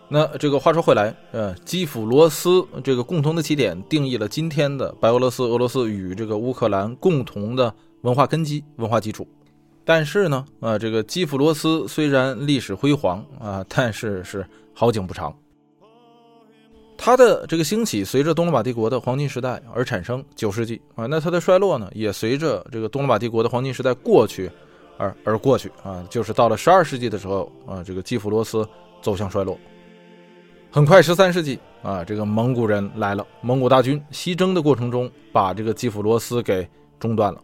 [0.10, 9.28] 那这个话说回来，呃，基辅罗斯这个共同的起点定义了今天的白俄罗斯、俄罗斯与这个乌克兰共同的文化根基、文化基础。
[9.84, 15.34] 但是呢，啊，这个基辅罗斯虽然历史辉煌啊，但是是好景不长。
[16.98, 24.50] 它的这个兴起随着东罗马帝国的黄金时代而产生，九世纪啊，那它的衰落呢，也随着这个东罗马帝国的黄金时代过去
[24.98, 28.68] 而而过去啊，就是到了十二世纪的时候啊，这个基辅罗斯
[29.02, 29.58] 走向衰落。
[30.72, 36.68] 很快十三世纪啊，这个蒙古人来了，蒙古大军西征的过程中，把这个基辅罗斯给
[37.00, 37.42] 中断了。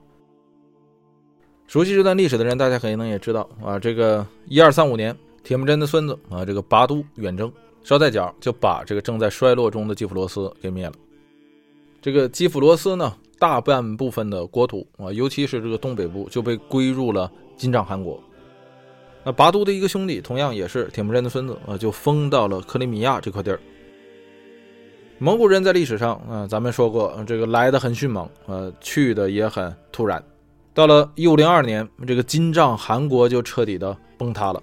[1.68, 7.52] 熟悉这段历史的人，大家可能也知道啊，这个一二三五年，铁木真的孙子啊，这个拔都远征。
[7.84, 10.94] 捎带脚就把这个正在衰落中的基辅罗斯给灭了。
[12.02, 18.22] 这个基辅罗斯呢，大半部分的国土啊，尤其是这个东北部，就被归入了金帐汗国。
[19.24, 23.60] 那拔都的一个兄弟，同样也是铁木真的孙子啊，就封到了克里米亚这块地儿。
[25.18, 30.22] 蒙古人在历史上啊，咱们说过，这个来的很迅猛，呃，去的也很突然。
[30.74, 34.62] 到了一五零二年，这个金帐汗国就彻底的崩塌了。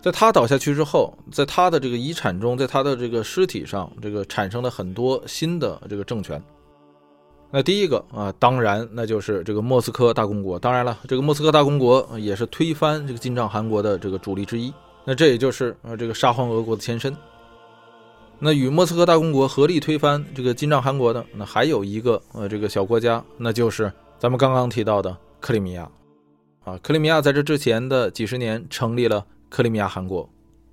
[0.00, 6.40] 在他倒下去之后，在他的这个遗产中，在他的这个尸体上，这个产生了很多新的这个政权。
[7.50, 10.56] 那第一个啊，当然那就是这个莫斯科大公国。
[10.58, 14.72] 当然了，这个莫斯科大公国也是推翻这个金帐汗国的这个主力之一。
[15.04, 17.14] 那这也就是呃这个沙皇俄国的前身。
[18.38, 25.90] 那与莫斯科大公国合力推翻这个金帐汗国的，那还有一个呃这个小国家，那就是咱们刚刚提到的克里米亚。
[26.64, 29.24] 啊，克里米亚在这之前的几十年成立了。
[29.48, 30.28] 克里米亚汗国，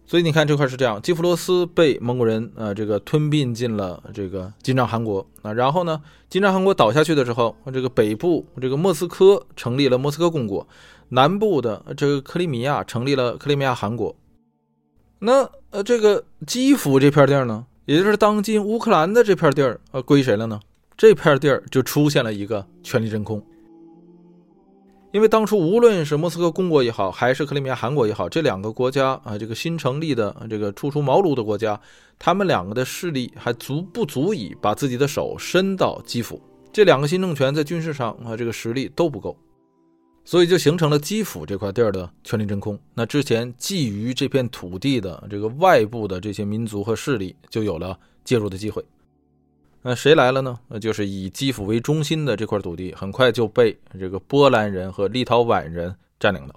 [0.05, 10.67] 所以你看这块是这样，基辅罗斯被蒙古人呃这个吞并进了这个金帐汗国啊，然后呢，金帐汗国倒下去的时候，这个北部这个莫斯科成立了莫斯科公国，
[11.09, 14.15] 南部的这个克里米亚成立了克里米亚汗国。
[15.19, 20.59] 那呃这个基辅这片地儿呢，也就是当今乌克兰的这片地儿，呃归谁了呢？
[20.97, 23.43] 这片地儿就出现了一个权力真空。
[25.15, 31.79] 因为当初无论是莫斯科公国也好，还是克里米亚汗国也好，这两个国家啊，这个新成立的这个初出茅庐的国家，
[32.19, 36.41] 他们两个的势力还足不足以把自己的手伸到基辅？
[36.73, 39.37] 这两个新政权在军事上啊，这个实力都不够，
[40.25, 42.77] 所以就形成了基辅这块地儿的权力真空。
[42.93, 48.83] 那之前觊觎这片土地的这个外部的这些民族和势力，就有了介入的机会。
[49.87, 50.57] 那谁来了呢？
[50.67, 56.55] 那就是以基辅为中心的这块土地，很快就被这个波兰人和立陶宛人占领了。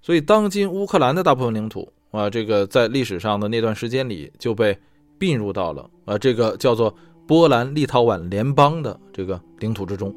[0.00, 4.74] 所以，当今乌克兰的大部分领土啊，这个在历史上的那段时间里就被
[5.18, 6.94] 并入到了啊这个叫做
[7.26, 10.10] 波兰立陶宛联邦的这个领土之中。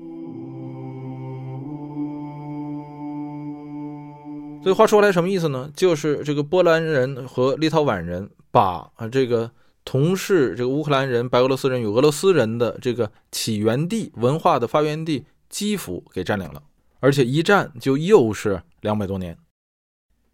[4.64, 5.70] 所以话说来，什么意思呢？
[5.76, 9.52] 就是这个波兰人和立陶宛人把啊这个。
[9.88, 16.62] 同是这个乌克兰人、白俄罗斯人与俄罗斯人的这个起源地、文化的发源地基辅给占领了，
[17.00, 19.38] 而且一战就又是两百多年。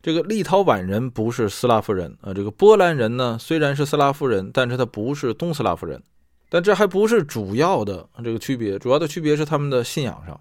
[0.02, 6.02] 这个立陶宛人不是斯拉夫人啊，这个波兰人呢虽然是斯拉夫人，但是他不是东斯拉夫人。
[6.50, 10.40] 但这还不是主要的这个区别，主要的区别是他们的信仰上。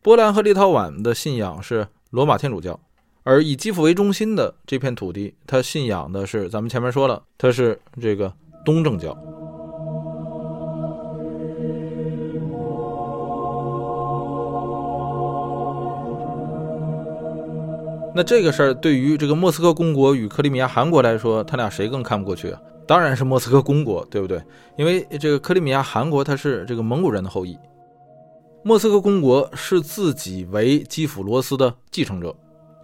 [0.00, 2.80] 波兰和立陶宛的信仰是罗马天主教。
[3.26, 8.30] 而以基辅为中心的这片土地，他信仰的是咱们前面说了，他是这个
[8.66, 9.16] 东正教。
[18.14, 22.60] 那这个事儿对于这个莫斯科公国与克里米亚汗国来说，他俩谁更看不过去啊？
[22.86, 24.38] 当然是莫斯科公国，对不对？
[24.76, 27.58] 因为这个克里米亚汗国他是这个蒙古人的后裔，
[28.62, 32.36] 莫斯科公国视自己为基辅罗斯的继承者。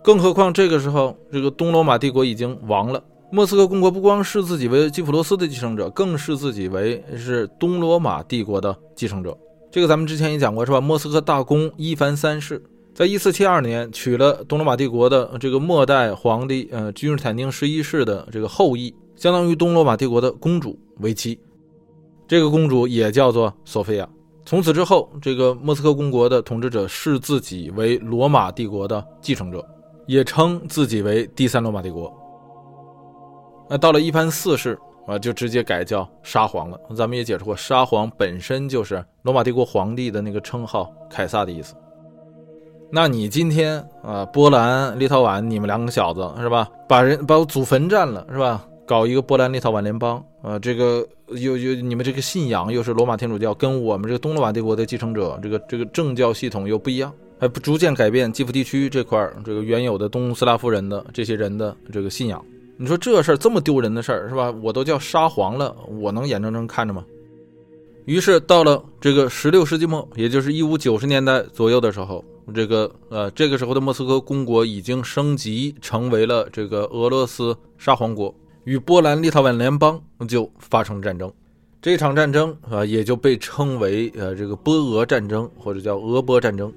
[0.03, 3.03] 更何况这个时候，这个东罗马帝国已经亡了。
[3.31, 9.37] 莫斯科公国不光视自己为基辅罗斯的继承者，更视自己为是东罗马帝国的继承者。
[9.71, 10.81] 这个咱们之前也讲过，是吧？
[10.81, 12.61] 莫斯科大公伊凡三世
[12.93, 21.39] 在一四七二年娶了东罗马帝国的这个末代皇帝呃君士坦丁十一世的这个后裔，相当于东罗马帝国的公主为妻。
[22.27, 24.09] 这个公主也叫做索菲亚。
[24.45, 29.65] 从此之后，这个莫斯科公国的统治者视自己为罗马帝国的继承者。
[30.11, 32.13] 也称自己为第三罗马帝国。
[33.69, 36.77] 那到了一凡四世啊，就直接改叫沙皇了。
[36.97, 41.77] 咱们也解释过，沙皇本身就是罗马帝国皇帝的那个称号，凯撒的意思。
[42.91, 46.69] 那你今天啊，波兰、立陶宛，你们两个小子是吧？
[46.89, 48.67] 把人把我祖坟占了是吧？
[48.85, 57.13] 搞一个波兰立陶宛联邦啊，这个又又你们这个信仰又是罗马天主教，跟我们这个东罗马帝国的继承者这个这个政教系统又不一样。
[57.41, 62.45] 还不逐渐改变基辅地区这块这个原有的东斯拉夫人的这些人的这个信仰。
[62.77, 64.51] 你说这事儿这么丢人的事儿是吧？
[64.63, 67.03] 我都叫沙皇了，我能眼睁睁看着吗？
[68.05, 72.23] 于是到了这个十六世纪末，也就是一五九十年代左右的时候，
[72.55, 78.35] 这个呃这个时候的莫斯科公国已经升级成为了这个俄罗斯沙皇国，
[78.65, 81.33] 与波兰立陶宛联邦就发生战争。
[81.81, 86.71] 这场战争啊也就被称为呃这个波俄战争或者叫俄波战争。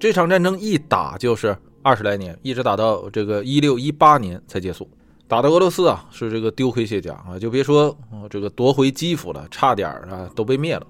[0.00, 4.88] 这场战争一打就是二十来年，一直打到这个一六一八年才结束。
[5.26, 7.94] 打的俄罗斯啊是这个丢盔卸甲啊，就别说
[8.30, 10.86] 这个夺回基辅了，差点啊都被灭了。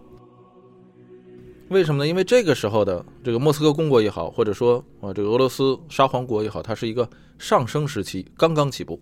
[1.71, 2.09] 为什么呢？
[2.09, 9.01] 因为这个时候的这个莫斯科公国也好，或者说啊这个俄罗斯沙皇国也好，它是一个上升时期，刚刚起步。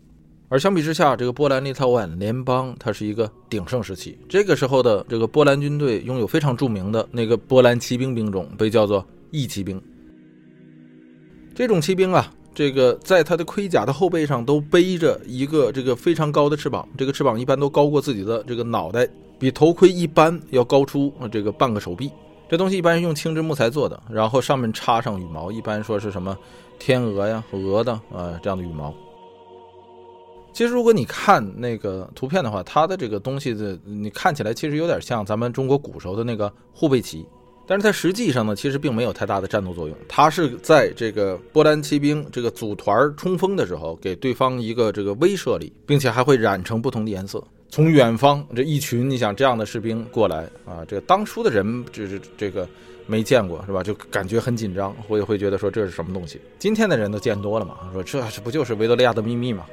[0.49, 4.17] 而相比之下，这个波兰立陶宛联邦它是一个鼎盛时期。
[4.29, 9.83] 这个时候的这个波兰军队拥有非常著名的那个波兰骑兵兵种，被叫做义骑兵。
[11.57, 22.13] 这种骑兵啊，这个在他的盔甲的后背上都背着一个这个非常高的翅膀，这个翅膀一般都高过自己的这个脑袋，比头盔一般要高出这个半个手臂。
[22.47, 26.37] 这东西一般是用轻质木材做的，然后上面插上羽毛，一般说是什么
[26.79, 28.93] 天鹅呀、鹅的啊这样的羽毛。
[30.53, 37.27] 其实如果你看那个图片的话，它的这个东西的你看起来其实有点像咱们中国古时候的那个护背旗。
[37.69, 39.97] 但是它实际上呢，其实并没有太大的战斗作用。
[40.07, 47.43] 它是在这个波兰骑兵这个组团冲锋的时候，给对方一个这个威慑力，并且还会染成不同的颜色。
[47.69, 52.69] 从远方这一群，你想这样的士兵过来啊，这个当初的人就是这个
[53.05, 53.83] 没见过是吧？
[53.83, 56.41] 就感觉很紧张，会会觉得说这是什么东西？
[56.61, 59.67] 今天的人都见多了嘛，说这这不就是维多利亚的秘密吗？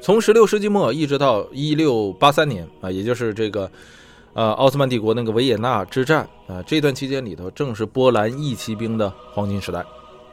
[0.00, 3.68] 从十六世纪末一直到一六八三年啊，也就是这个。
[4.34, 9.84] 呃，奥斯曼帝国那个维也纳之战啊，这段期间里头正是波兰义骑兵的黄金时代，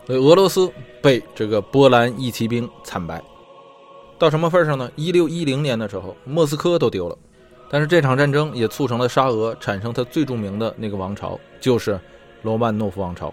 [0.07, 0.71] 俄罗斯
[1.01, 3.21] 被这个波兰义骑兵惨败，
[4.17, 4.91] 到什么份上呢？
[4.95, 7.17] 一六一零年的时候，莫斯科都丢了。
[7.69, 11.97] 但是这场战争也促成了沙俄产生他最著名的那个王朝，就是
[12.41, 13.31] 罗曼诺夫王朝。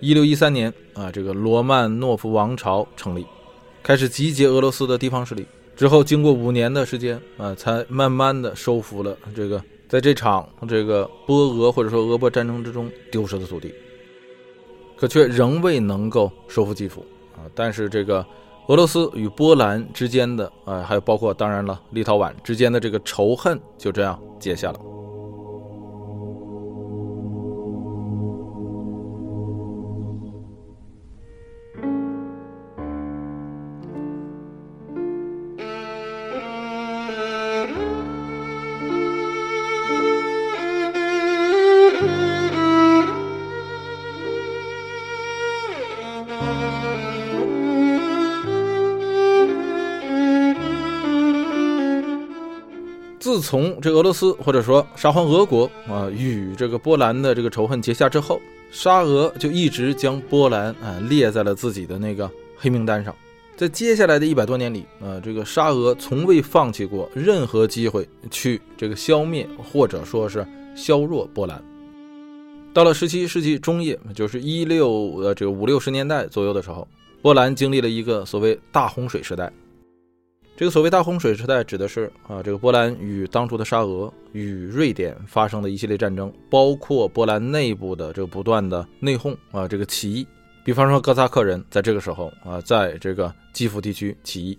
[0.00, 3.26] 一六一三年啊，这个罗曼诺夫王朝成立，
[3.82, 5.44] 开始集结俄罗斯的地方势力。
[5.78, 13.72] 之后，经过五年的时间啊，才慢慢的收复了这个在这场这个波俄或者说俄波战争之中丢失的土地，
[14.96, 17.06] 可却仍未能够收复基辅
[17.36, 17.46] 啊。
[17.54, 18.26] 但是这个
[18.66, 24.80] 俄罗斯与波兰之间的，啊，还有包括当然了，立陶宛之间的这个仇恨就这样结下了。
[53.48, 58.38] 从这俄罗斯或者说沙皇俄国啊与这个波兰的这个仇恨结下之后，
[58.70, 63.16] 沙俄就一直将波兰啊列在了自己的那个黑名单上。
[63.56, 70.46] 在接下来的一百多年里，啊，这个沙俄从未放弃过任何机会去这个消灭或者说是
[70.76, 71.58] 削弱波兰。
[72.74, 74.90] 到了十七世纪中叶，就是一六
[75.22, 76.86] 呃这个五六十年代左右的时候，
[77.22, 79.50] 波兰经历了一个所谓大洪水时代。
[80.58, 90.26] 这个所谓大洪水时代，指的是啊，这个波兰与当初的沙俄与瑞典发生的一系列战争，包括波兰内部的这个不断的内讧啊，这个起义。
[90.64, 94.58] 比方说，哥萨克人在这个时候啊，在这个基辅地区起义。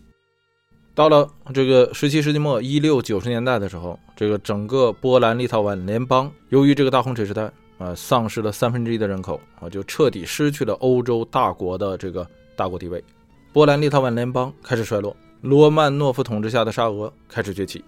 [0.95, 12.26] 到了这个十七世纪末一六九十年代的时候，这个整个波兰立陶宛联邦由于这个大洪水时代啊，丧失了三分之一的人口啊，就彻底失去了欧洲大国的这个
[12.56, 13.04] 大国地位，
[13.52, 15.14] 波兰立陶宛联邦开始衰落。
[15.42, 17.82] 罗曼诺夫统治下的沙俄开始崛起，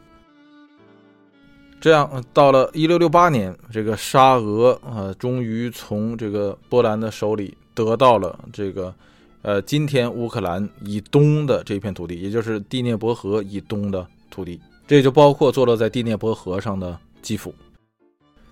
[1.82, 8.96] 这样到了一六六八年，这个沙俄啊，终于从这个波兰的手里得到了这个，
[9.42, 17.54] 呃，今天乌克兰以东的这片土地，也就是第聂伯河以东的土地，这也就包括坐落在第聂伯河上的基辅。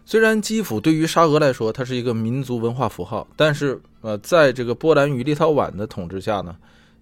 [0.04, 6.54] 虽然基辅对于沙俄来说，它是一个民族文化符号，但是呃，在这个波兰与立陶宛的统治下呢。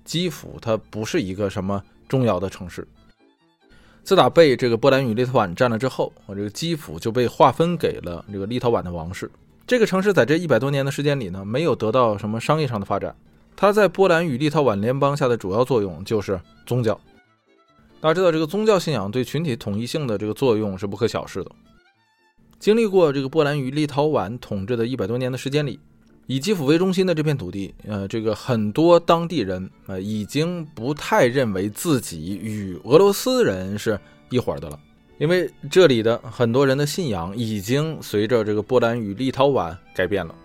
[0.08, 2.88] 基辅它不是一个什么重要的城市。
[4.04, 9.30] 自打被这个波兰与立陶宛占了之后，我这个基辅就被划分给了这个立陶宛的王室。
[9.68, 13.14] 这个城市在这一百多年的时间里呢，没有得到什么商业上的发展。
[13.58, 16.98] 它在波兰与立陶宛联邦下的主要作用就是宗教。
[18.00, 21.52] 大家知道，这个宗教信仰对群体统一性的这个作用是不可小视的。
[22.60, 25.82] 经历过这个波兰与立陶宛统治的一百多年的时间里。
[26.30, 33.98] 以基辅为中心的这片土地，呃，这个很多当地人呃已经不太认为自己与俄罗斯人是
[34.30, 34.78] 一伙的了，
[35.20, 40.36] 因为这里的很多人的信仰已经随着这个波兰与立陶宛改变了。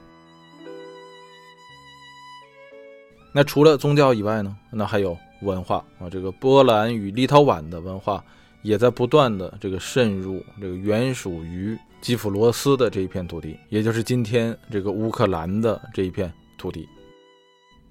[3.32, 8.24] 那除了宗教以外呢，那还有文化啊，这个波兰与立陶宛的文化
[8.62, 11.76] 也在不断的这个渗入这个原属于。
[12.02, 16.86] 基辅罗斯的这一片土地，也就是今天这个乌克兰的这一片土地。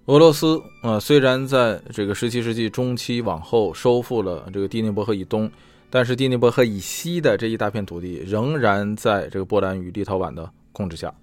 [0.07, 5.49] 俄罗斯啊，虽然在这个17世纪中期往后收复了这个第聂伯河以东，
[5.89, 11.13] 但是第聂伯河以西的这一大片土地仍然在这个波兰与立陶宛的控制下。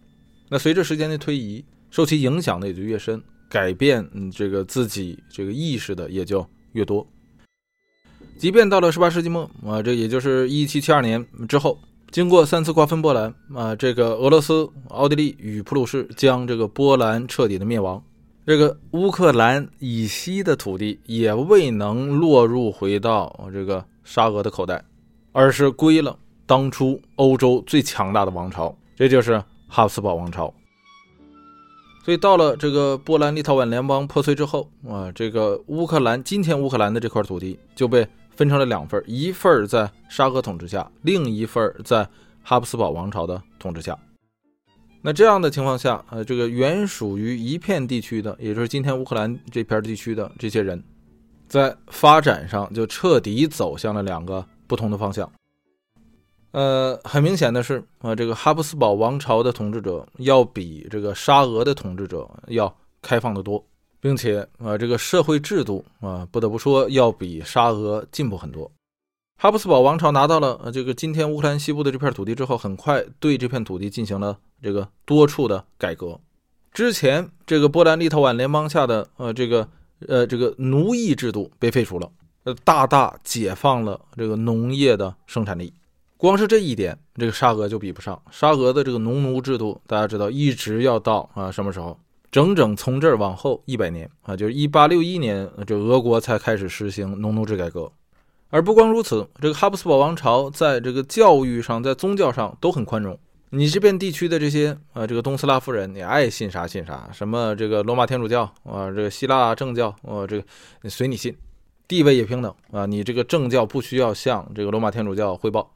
[0.48, 7.06] 那随着时间的推移，受其影响的也就越深，改变嗯这个自己这个意识的也就越多。
[8.38, 11.78] 即便到了18世纪末啊，这也就是1772年之后。
[12.10, 18.02] 经过三次瓜分波兰，啊，这个俄罗斯、奥地利与普鲁士将这个波兰彻底的灭亡，
[18.46, 24.82] 这个乌克兰以西的土地也未能落入回到这个沙俄的口袋，
[25.32, 30.52] 而是归了当初欧洲最强大的王朝，这就是哈布斯堡王朝。
[32.02, 38.08] 所以到了这个波兰立陶宛联邦破碎之后，啊，这个乌克兰今天乌克兰的这块土地就被。
[38.38, 42.08] 分成了两份一份在沙俄统治下，另一份在
[42.40, 43.98] 哈布斯堡王朝的统治下。
[45.02, 50.80] 那这样的情况下，呃，这个原属于一片地区的，也就是今天乌克兰这片地区的这些人，
[51.48, 55.28] 在发展上就彻底走向了两个不同的方向。
[56.52, 62.72] 呃，很明显的是，啊，这个哈布斯堡王朝的统治者要比这个沙俄的统治者要
[63.02, 63.64] 开放的多。
[64.08, 68.72] 并且啊，这个社会制度啊，不得不说要比沙俄进步很多。
[69.36, 76.18] 哈布斯堡王朝拿到了这个今天乌克兰西部的这片土地之后，很快对这片土地进行了这个多处的改革。
[76.72, 79.68] 之前这个波兰立陶宛联邦下的呃这个
[80.06, 82.10] 呃这个奴役制度被废除了，
[82.44, 85.70] 呃大大解放了这个农业的生产力。
[86.16, 88.18] 光是这一点，这个沙俄就比不上。
[88.30, 91.94] 沙俄的这个农奴制度，大家知道一直要到啊什么时候？
[92.30, 97.90] 整整从这儿往后一百年啊，就是一八六一年，这俄国才开始实行农奴制改革。
[98.50, 103.18] 而不光如此，这个哈布斯堡王朝在这个教育上、在宗教上都很宽容。
[103.50, 110.44] 你这片地区的这些啊，这个东斯拉夫人，你爱信啥信啥，什么这个罗马天主教啊，这个希腊正教啊，这个
[110.88, 111.34] 随你信，
[111.86, 112.84] 地位也平等啊。
[112.84, 115.74] 你这个正教不需要向这个罗马天主教汇报。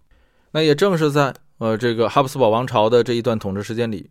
[0.50, 4.10] 那也正是在呃这个哈布斯堡王朝的这一段统治时间里，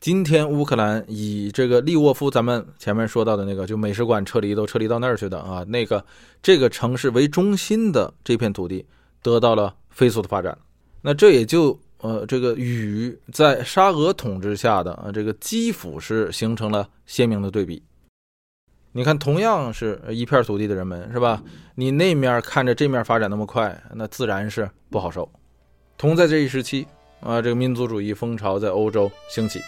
[0.00, 6.04] 今天乌克兰以这个利沃夫，咱们前面说到的那个就美术馆撤离都撤离到那儿去的啊，那个
[6.42, 8.84] 这个城市为中心的这片土地
[9.22, 10.56] 得到了飞速的发展。
[11.02, 11.78] 那这也就。
[12.02, 17.82] 呃，这个与在沙俄统治下的啊，这个基辅是形成了鲜明的对比。
[18.92, 21.42] 你看，同样是一片土地的人们，是吧？
[21.74, 25.28] 你那面看着这面发展那么快，那自然是不好受。
[25.96, 26.86] 同在这一时期
[27.20, 29.58] 啊，这个民族主义风潮在欧洲兴起，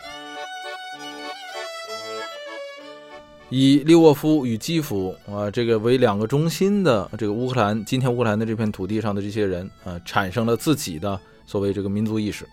[3.51, 11.18] 以利沃夫与基辅啊这个为两个中心的这个乌克兰，今天乌克兰的这片土地上的这些人啊，产生了自己的。
[11.51, 12.46] 所谓这个民族意识，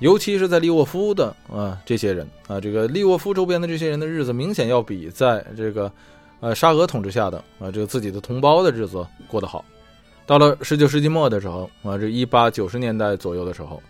[0.00, 5.88] 尤其是在利沃夫的啊这些人啊，这个利沃夫周边的这些人的日子，明显要比在这个
[6.40, 9.64] 呃沙俄统治下的啊这个自己的同胞的日子过得好。
[10.26, 13.80] 到了十九世纪末的时候啊，这一八九十年代左右的时候，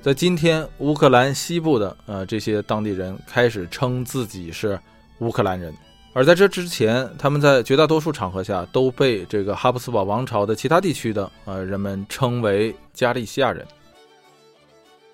[0.00, 4.80] 在今天乌克兰西部的啊这些当地人开始称自己是
[5.18, 5.74] 乌克兰人。
[6.14, 13.66] 而在这之前，他们在绝大多数场合下都被这个哈布斯堡王朝的其他地区的呃人们称为加利西亚人。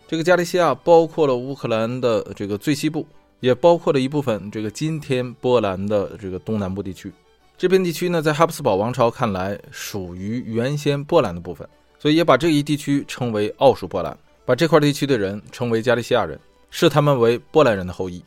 [0.09, 3.07] 这个加利西亚包括了乌克兰的这个最西部，
[3.39, 7.13] 也包括了一部分这个今天波兰的这个东南部地区。
[7.57, 11.69] 这片地区呢，在哈布斯堡王朝看来属于原先波兰的部分，
[11.99, 16.37] 所以也把这一地区称为奥属波兰，把这块地区的人称为加利西亚人，
[16.71, 18.21] 视他们为波兰人的后裔。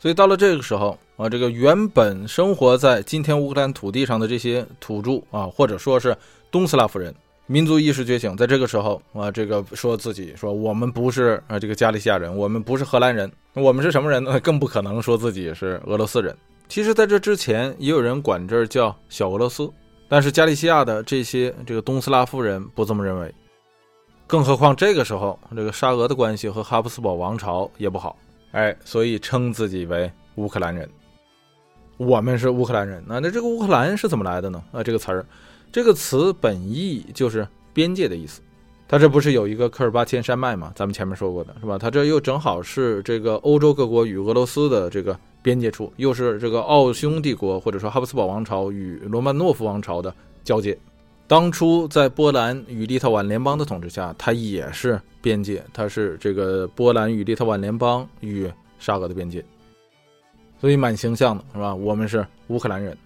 [0.00, 6.16] 所以到了这个时候啊，这个原本生活在今天乌克兰土地上的这些土著啊，或者说是
[6.50, 7.14] 东斯拉夫人，
[7.46, 14.40] 民族意识觉醒，在这个时候啊，这个说自己说我们不是啊这个加利西亚人，我们不是荷兰人，我们是什么人呢？
[14.40, 16.34] 更不可能说自己是俄罗斯人。
[16.66, 19.70] 其实，在这之前，也有人管这儿叫小俄罗斯，
[20.08, 23.34] 但是加利西亚的这些这个东斯拉夫人不这么认为。
[24.26, 28.16] 更何况这个时候，这个沙俄的关系和哈布斯堡王朝也不好。
[28.52, 30.88] 哎，所以称自己为乌克兰人，
[31.96, 33.02] 我们是乌克兰人。
[33.06, 34.62] 那那这个乌克兰是怎么来的呢？
[34.72, 35.24] 啊，这个词儿，
[35.70, 38.40] 这个词本意就是边界的意思。
[38.88, 40.72] 它这不是有一个科尔巴阡山脉吗？
[40.74, 41.78] 咱们前面说过的是吧？
[41.78, 50.76] 它这又正好是这个欧洲各国与俄罗斯的这个边界处，又是这个奥匈帝国或者说哈布斯堡王朝与罗曼诺夫王朝的交界。
[51.28, 59.44] 当初在波兰与立陶宛联邦的统治下，它也是边界，它是这个波兰与立陶宛联邦与沙俄的边界，
[60.60, 61.74] 所以蛮形象的，是吧？
[61.74, 62.96] 我们是乌克兰人，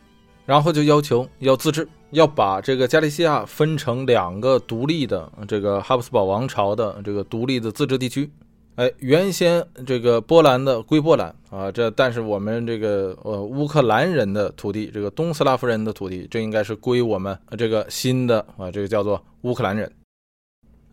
[0.46, 8.30] 然后就要求要自治，要把这个加利西亚分成两个独立的这个哈布斯堡王朝的这个独立的自治地区。
[8.76, 19.88] 哎，原先这个波兰的归波兰啊，这但是我们这个呃乌克兰人的土地，这个东斯拉夫人的土地，这应该是归我们这个新的啊，这个叫做乌克兰人。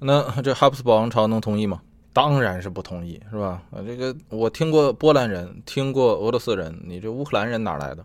[0.03, 1.79] 那这哈布斯堡王朝能同意吗？
[2.11, 3.61] 当然是不同意，是吧？
[3.71, 8.03] 啊，这个我听过波兰人，听过俄罗斯人，你这乌克兰人哪来的？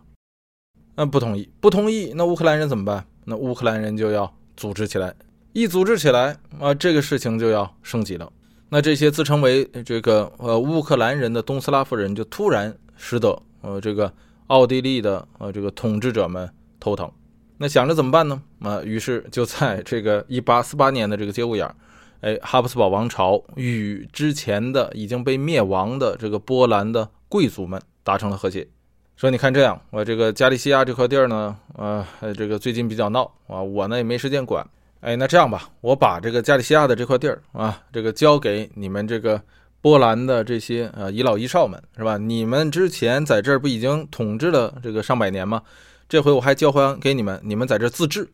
[0.95, 3.03] 那不同意，不同意，那乌克兰人怎么办？
[3.25, 5.13] 那乌克兰人就要组织起来，
[5.53, 8.31] 一组织起来啊，这个事情就要升级了。
[8.69, 14.13] 那这些自称为这个呃乌克兰人的东斯拉夫人就突然使得呃这个
[14.47, 17.11] 奥地利的呃这个统治者们头疼，
[17.57, 18.41] 那想着怎么办呢？
[18.61, 21.75] 啊，于是就在这个一八四八年的这个节骨眼儿，
[22.21, 28.67] 哎，哈布斯堡王朝与之前的已经被灭亡的这个波兰的贵族们达成了和解，
[29.15, 32.05] 说你看这样，我这个加利西亚这块地儿呢，呃，
[32.35, 34.67] 这个最近比较闹啊，我呢也没时间管。
[35.01, 39.39] 哎，那这样吧，我把这个加利西亚的这块地儿啊，这个交给你们这个
[39.79, 42.17] 波兰的这些呃遗老遗少们，是吧？
[42.17, 45.61] 你们之前在这儿不已经统治了这个上百年吗？
[46.09, 48.27] 这回我还交还给你们，你们在这自治。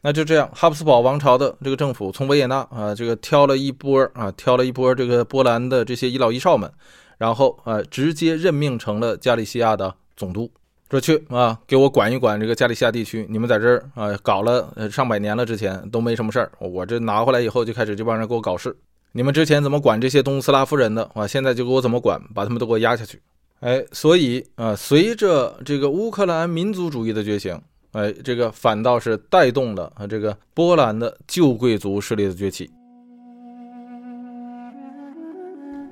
[0.00, 6.70] 那就这样，哈布斯堡王朝的这个政府从维也纳啊，这个挑了一波啊，挑了一波这个波兰的这些一老一少们，
[7.18, 10.50] 然后啊，直接任命成了加利西亚的总督。
[10.90, 13.26] 说去啊，给我管一管这个加利西亚地区。
[13.28, 16.50] 你们在这儿啊，搞了上百年了，之前都没什么事儿。
[16.60, 18.74] 我这拿回来以后，就开始这帮人给我搞事。
[19.12, 21.26] 你们之前怎么管这些东斯拉夫人的啊？
[21.26, 23.20] 现在就给我怎么管，把他们都给我压下去。
[23.60, 27.60] 哎，所以啊，随着这个乌克兰民族主义的觉醒，
[27.92, 32.70] 哎，这个反倒是带动了啊这个波兰的旧贵族势力的崛起。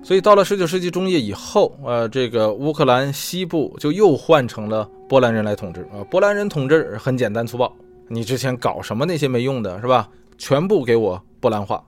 [0.02, 6.04] 所以到了十九世纪中叶以后，呃，这个乌克兰西部就又换成了波兰人来统治啊。
[6.08, 7.74] 波兰人统治很简单粗暴，
[8.08, 10.08] 你之前搞什么那些没用的是吧？
[10.38, 11.84] 全部给我波兰化。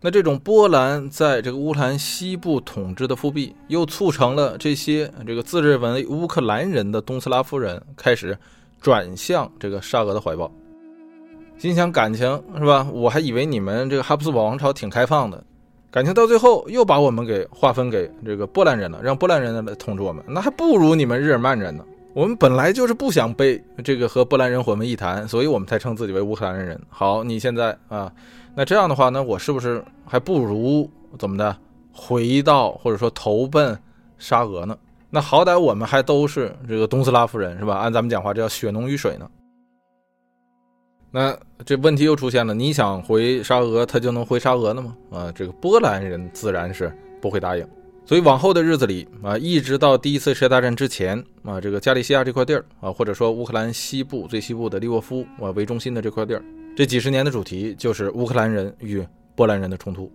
[0.00, 8.36] 那这种波兰在这个乌克兰西部统治的复辟，又促成了这些这个自认为乌克兰人的东斯拉夫人开始
[8.80, 10.50] 转向这个沙俄的怀抱，
[11.56, 12.88] 心想感情是吧？
[12.92, 15.42] 我还以为你们这个哈布斯堡王朝挺开放的，
[15.90, 21.84] 感情到最后又把我们给划分给这个波兰人了，让波兰人来统治我们，那还不如你们日耳曼人呢。
[22.14, 26.80] 我们本来就是不想被这个和波兰人混为一谈，所以我们才称自己为乌克兰人。
[26.88, 28.10] 好，你现在啊。
[28.54, 31.56] 那这样的话，那我是不是还不如怎么的
[31.92, 33.78] 回到或者说投奔
[34.16, 34.76] 沙俄呢？
[35.10, 37.76] 那好歹我们还都是这个东斯拉夫人，是吧？
[37.76, 39.28] 按咱们讲话，这叫血浓于水呢。
[41.10, 41.34] 那
[41.64, 44.96] 这问题又出现了，你想回沙俄，他就能回沙俄了吗？
[45.10, 47.66] 啊，这个波兰人自然是不会答应。
[48.04, 56.42] 所以往后的日子里啊，一直到第一次世界大战之前啊，这个加利西亚这块地儿啊，或者说乌克兰西部最西部的利沃夫啊为中心的这块地儿。
[56.76, 59.02] 这几十年的主题就是乌克兰人与
[59.34, 60.10] 波兰人的冲突。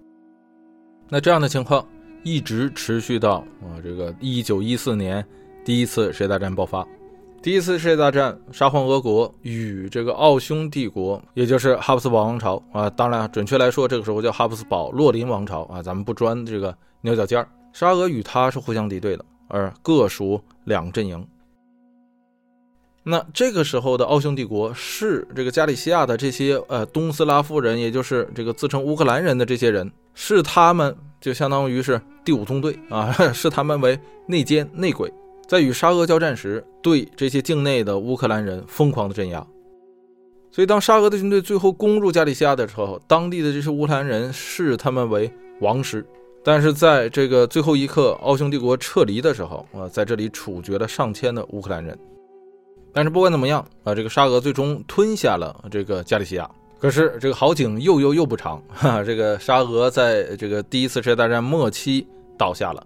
[1.09, 1.85] 那这样的情况
[2.23, 5.23] 一直持续到啊，这个一九一四年
[5.63, 6.85] 第一次世界大战爆发。
[7.41, 17.47] 第一次世界大战，沙皇俄国与这个奥匈帝国，也就是哈布斯堡王朝啊，当然准确来说，这个时候叫哈布斯堡洛林王朝啊，咱们不钻这个牛角尖儿。
[17.73, 21.27] 沙俄与他是互相敌对的，而各属两阵营。
[23.05, 33.97] 那这个时候的奥匈帝国是这个加利西亚的这些呃东斯拉夫人，也就是这个自称乌克兰人的这些人，是他们就相当于是第五纵队啊， 视他们为
[34.27, 35.09] 内奸内鬼，
[35.47, 39.47] 在与沙俄交战时，对这些境内的乌克兰人疯狂的镇压。
[40.51, 46.05] 所以当沙俄的军队最后攻入加利西亚的时候，当地的这些乌克兰人视他们为王师，
[46.43, 51.97] 但是在这个最后一刻，奥匈帝国撤离的时候啊，在这里处决了上千的乌克兰人。
[52.91, 56.51] 但是不管怎么样啊，这个沙俄最终吞下了这个加利西亚。
[56.83, 62.05] 可是这个好景又又又不长，哈，这个沙俄在这个第一次世界大战末期
[62.37, 62.85] 倒下了，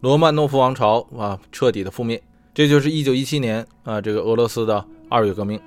[0.00, 2.22] 罗曼诺夫王朝啊彻底的覆灭。
[2.52, 5.58] 这就是一九一七年啊，这个俄罗斯的二月革命。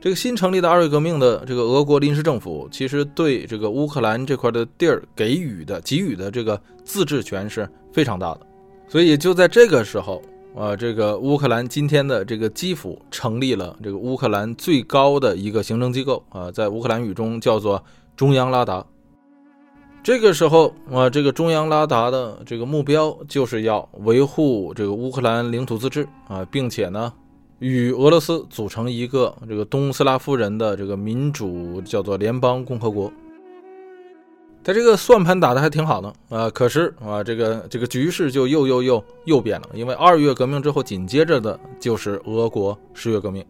[0.00, 8.40] 这个新成立的二月革命的这个俄国临时政府，其实对这个乌克兰这块的地儿给予的给予的这个自治权是非常大的，
[8.88, 10.20] 所以就在这个时候。
[10.56, 17.82] 啊，这个乌克兰今天的这个基辅成立了这个乌克兰最高的一个行政机构啊，在乌克兰语中叫做
[18.16, 18.84] 中央拉达。
[20.02, 27.12] 这个时候啊，这个中央拉达的这个目标就是要维护这个乌克兰领土自治啊，并且呢，
[27.58, 33.12] 与俄罗斯组成一个这个东斯拉夫人的这个民主叫做联邦共和国。
[34.68, 43.42] 他这个算盘打的还挺好的啊，可是啊，这个这个局势就又又又又变了，因为二月革命之后紧接着的就是俄国十月革命，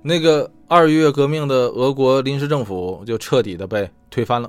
[0.00, 4.48] 那个二月革命的俄国临时政府就彻底的被推翻了，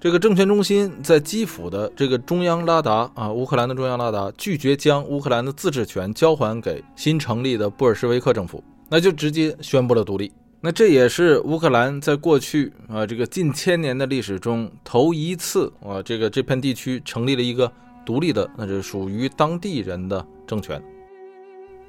[0.00, 10.32] 这个政权中心在基辅的这个中央拉达啊，乌克兰的中央拉达拒绝将乌克兰的自治权交还给新成立的布尔什维克政府，那就直接宣布了独立。
[10.66, 17.70] 那这也是乌克兰在过去啊这个近千年的历史中头一次啊，这个这片地区成立了一个
[18.02, 20.82] 独立的，那是属于当地人的政权。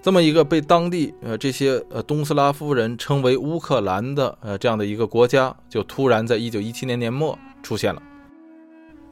[0.02, 8.04] 这么一个被当地呃这些呃东斯拉夫人称为乌克兰的呃这样的一个国家，就突然在一九一七年年末出现了。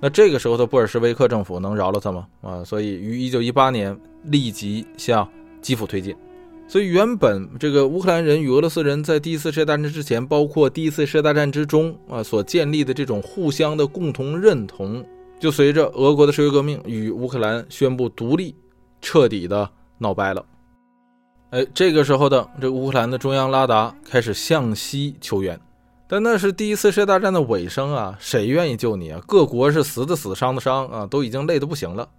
[0.01, 2.27] 那这个时候的布尔什维克政府能饶了他吗？
[2.41, 5.25] 啊，所以于一九一八年立即向
[5.61, 6.13] 基辅推进。
[6.65, 15.05] 所以，原本这个乌克兰人与俄罗斯人在第一次世界大战之前，包括第一次世界大战之中啊，所建立的这种互相的共同认同，
[15.39, 18.55] 就随着俄国的十月革命与乌克兰宣布独立，
[19.01, 20.43] 彻底的闹掰了。
[21.51, 25.59] 哎，这个时候的这乌克兰的中央拉达开始向西求援，
[26.07, 29.21] 但那是第一次世界大战的尾声啊，谁愿意救你啊？
[29.27, 32.09] 各国是死的死，伤的伤啊，都已经累得不行了。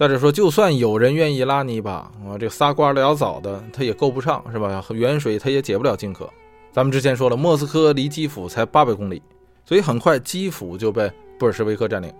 [0.00, 4.82] 再者说，就算有人愿意拉你一把啊，这仨瓜俩枣的他也够不上，是吧？
[4.92, 6.26] 远水他也解不了近渴。
[6.72, 9.20] 咱们之前说了，莫斯科离基辅才八百公里，
[9.62, 12.10] 所以很快基辅就被布尔什维克占领。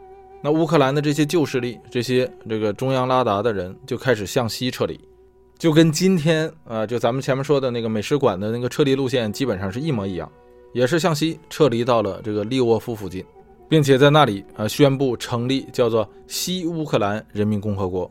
[0.42, 5.00] 那乌克兰的这些旧势力，这些这个中央拉达的人就开始向西撤离，
[5.58, 10.30] 就跟今天啊，就咱们前面说的那个美食馆的那个撤离路线基本上是一模一样，
[10.74, 13.24] 也是向西撤离到了这个利沃夫附近。
[13.70, 18.10] 并且在那里啊，宣布成立叫做西乌克兰人民共和国，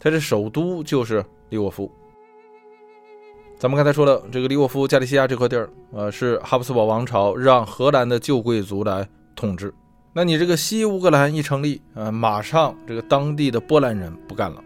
[0.00, 1.88] 它的首都就是利沃夫。
[3.56, 9.72] 咱们刚才说了，这个利沃夫加利西亚这块地儿，呃，是哈布斯堡王朝让荷兰的旧贵族来统治。
[10.12, 14.60] 那你这个西乌克兰一成立，呃，马上这个当地的波兰人不干了。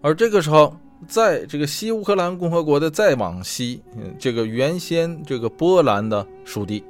[0.00, 0.74] 而这个时候，
[1.06, 3.80] 在这个西乌克兰共和国的再往西，
[4.18, 6.82] 这个原先这个波兰的属地。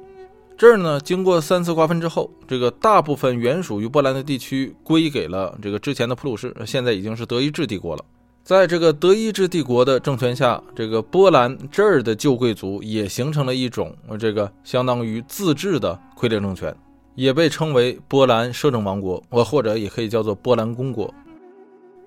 [0.59, 8.03] 这儿呢，经过三次瓜分之后，这个大部分原属于波兰的地区归给了这个之前的普鲁士，现在已经是德意志帝国了。
[8.43, 16.75] 在这个德意志帝国的政权下，这个波兰这儿的旧贵族也形成了一种这个相当于自治的傀儡政权，
[17.15, 21.13] 也被称为波兰摄政王国，或或者也可以叫做波兰公国。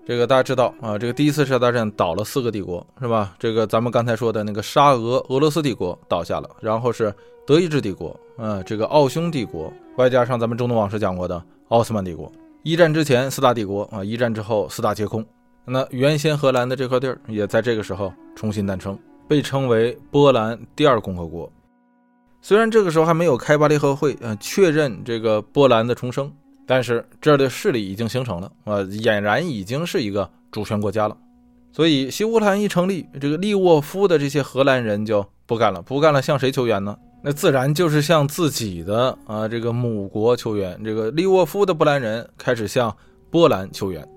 [0.04, 3.34] 这个大家知道啊，这个第一次世界大战倒了四个帝国，是吧？
[3.38, 7.14] 这个咱们刚才说的那个沙俄俄罗斯帝国倒下了，然后是
[7.46, 12.30] 德意志帝国，啊，这个奥匈帝国，外加上咱们中东往事讲过的奥斯曼帝国。
[12.64, 15.24] 一战之前四大帝国啊，一战之后四大皆空。
[15.64, 18.98] 那原先荷兰的这块地儿也在这个时候重新诞生，
[19.28, 21.50] 被称为波兰第二共和国。
[22.40, 26.28] 虽然这个时候还没有开巴黎和会，呃，确认这个波兰的重生。
[26.72, 31.14] 但是这儿的势力已经形成了，啊，俨然已经是一个主权国家了。
[31.70, 36.96] 所以西乌克兰一成立，这个利沃夫的这些荷兰人就不干了，不干了，向谁求援呢？
[37.22, 40.82] 那自然就是向自己的啊这个母国求援。
[40.82, 42.96] 这个利沃夫的波兰人开始向
[43.28, 44.08] 波兰求援。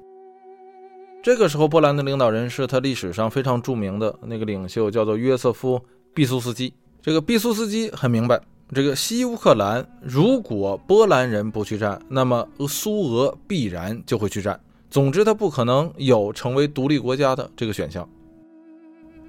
[1.22, 5.78] 这个时候，波兰的领导人是他历史上非常著名的那个领袖，叫做约瑟夫·
[6.14, 6.74] 毕苏斯基。
[7.02, 8.40] 这个毕苏斯基很明白。
[8.74, 14.60] 这个西乌克兰，如果波兰人不去战，那么苏俄必然就会去战。
[14.90, 18.08] 总之，他不可能有成为独立国家的这个选项。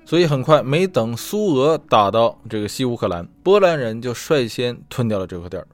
[0.05, 5.66] 所以，很快没等苏俄打到这个西乌克兰，波兰人就率先吞掉了这块地儿。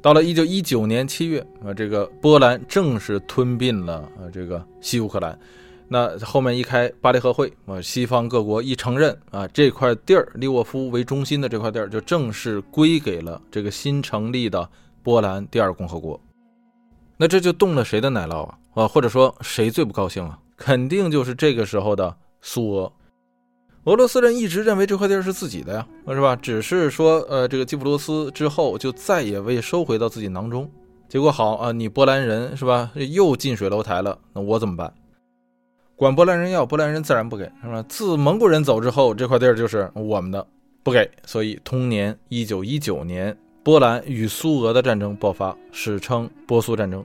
[0.00, 5.36] 到了一九一九年七月，啊，这个波兰正式吞并了啊这个西乌克兰。
[5.88, 14.68] 那后面一开巴黎和会啊，西方各国一承认啊，这块地儿利沃夫为中心的这块地儿就正式归给了这个新成立的
[15.02, 16.20] 波兰第二共和国。
[17.16, 18.58] 那这就动了谁的奶酪啊？
[18.74, 20.38] 啊，或者说谁最不高兴啊？
[20.56, 22.92] 肯定就是这个时候的苏俄。
[23.84, 26.36] 俄罗斯人一直认为这块地儿是自己的呀，是吧？
[26.36, 30.70] 只是说呃，这个基普罗斯之后就再也未收回到自己囊中。
[31.08, 32.90] 结果好啊，你波兰人是吧？
[32.94, 34.92] 又近水楼台了，那我怎么办？
[35.98, 37.84] 管波兰人要，波兰人自然不给，是吧？
[37.88, 40.46] 自蒙古人走之后，这块地儿就是我们的，
[40.84, 41.10] 不给。
[41.26, 47.04] 所以，同年一九一九年，波兰与苏俄的战争爆发，史称波苏战争。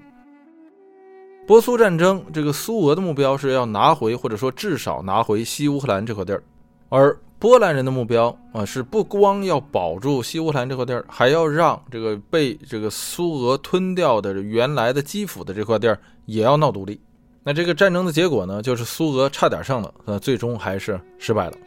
[1.48, 6.44] 波苏战争，这个苏俄的目标是要拿回，或者说至少拿回西乌克兰这块地儿，
[6.90, 17.02] 而波兰人的目标啊，是不光要保住西乌克兰这块地儿，还要让这个被这个苏俄吞掉的原来的基辅的这块地儿也要闹独立。
[17.44, 21.58] 那这个战争的结果呢，就是苏俄差点胜了，那，最终还是失败了。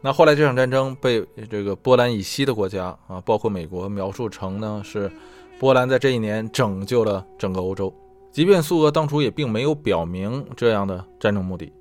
[0.00, 5.10] 那后来这场战争被这个波兰以西的国家啊，包括美国描述成呢是
[5.58, 7.92] 波兰在这一年拯救了整个欧洲。
[8.30, 11.72] 即便苏俄当初也并没有表明这样的战争目的，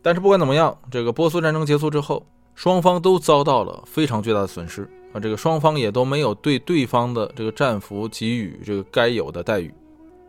[0.00, 2.24] 但是不管怎么样，这个波苏战争结束之后，
[2.54, 9.72] 双方都遭到了非常巨大的损失啊，这个双方也都没有对对方的这个战俘给予这个该有的待遇。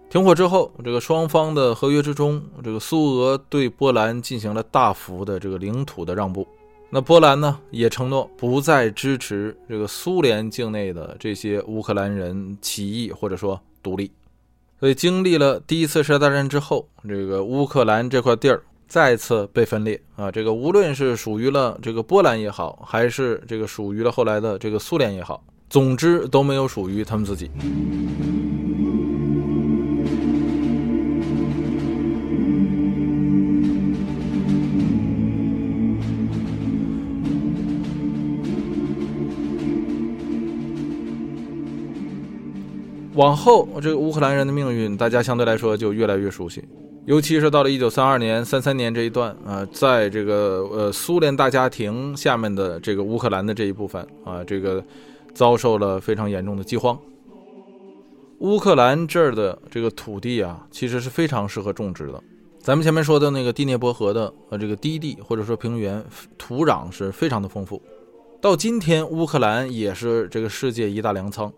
[0.09, 6.47] 停火之后，这个双方的合约之中，这个苏俄对波兰进行了大幅的这个领土的让步。
[6.89, 14.09] 那波兰呢，也承诺不再支持这个苏联境内的这些乌克兰人起义或者说独立。
[14.79, 27.49] 所以，经历了第一次世界大战之后，这个乌克兰这块地儿再次被分裂啊，这个无论是属于了这个波兰也好，还是这个属于了后来的这个苏联也好，总之都没有属于他们自己。
[43.15, 46.63] 往后，这个乌克兰人的命运，大家相对来说就越来越熟悉。
[47.05, 54.83] 尤其是到了一九三二年、三三年这一段啊，在这个呃苏联大家庭下面的这个乌克兰的这一部分啊，这个
[55.33, 56.97] 遭受了非常严重的饥荒。
[58.39, 62.21] 乌克兰这儿的这个土地啊，其实是非常适合种植的。
[62.59, 66.03] 咱们前面说的那个第聂伯河的呃这个低地或者说平原，
[66.37, 67.81] 土壤是非常的丰富。
[68.41, 71.53] 到今天，乌克兰也是这个世界一大粮仓。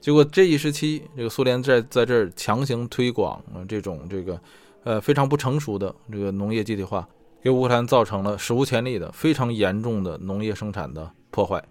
[0.00, 4.40] 结果这一时期，这个苏联在在这儿强行推广啊这种这个，
[4.84, 7.06] 呃非常不成熟的这个农业集体化，
[7.42, 11.62] 给乌克兰造成了史无前例的非常严重的农业生产的破坏。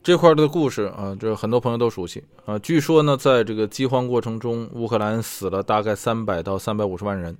[0.00, 2.56] 这块的故事啊，这很多朋友都熟悉啊。
[2.60, 7.36] 据说呢，在这个饥荒过程中，乌克兰死了大概三百到三百五十万人。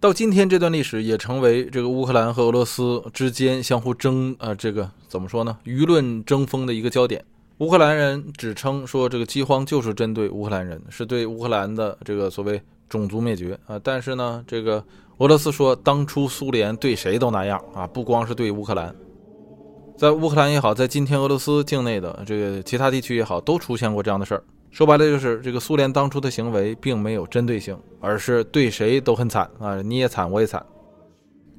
[0.00, 5.58] 到今天，这段历史也成为这个乌克兰和俄罗斯之间相互争啊，这个怎么说呢？
[5.64, 7.24] 舆论争锋的一个焦点。
[7.58, 13.80] 乌克兰人指称说，这个饥荒就是针对乌克兰人，是对乌克兰的这个所谓种族灭绝啊。
[13.82, 14.82] 但是呢，这个
[15.16, 18.94] 俄罗斯说，当初苏联对谁都那样啊，不光是对乌克兰。
[19.96, 24.44] 在乌克兰也好，在今天俄罗斯境内的这个其他地区也好，都出现过这样的事儿。
[24.70, 30.64] 说白了就是这个苏联当初的行为并没有针对性，而是对谁都很惨啊，你也惨，我也惨。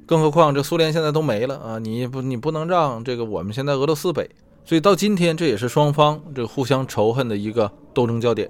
[0.06, 4.30] 更何况这苏联现在都没了啊，你不你不能让这个我们现在俄罗斯北，
[4.70, 8.48] 所以到今天这也是双方这个互相仇恨的一个斗争焦点。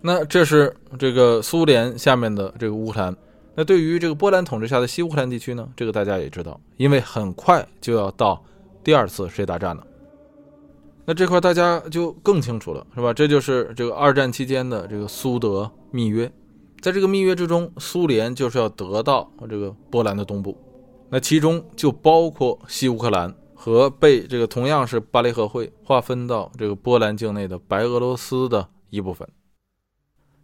[0.00, 3.16] 那这是这个苏联下面的这个乌克兰，
[3.56, 8.40] 那对于这个波兰统治下的西乌克兰地区呢，这个大家也知道，因为很快就要到
[8.84, 9.84] 第二次世界大战了。
[11.04, 13.12] 那这块大家就更清楚了，是吧？
[13.12, 16.30] 这就是这个二战期间的这个苏德密约，
[16.80, 20.56] 在这个密约之中，苏联就是要得到这个波兰的东部，
[21.10, 23.34] 那其中就包括西乌克兰
[23.64, 29.26] 和被这个同样是巴黎和会划分到这个波兰境内的白俄罗斯的一部分。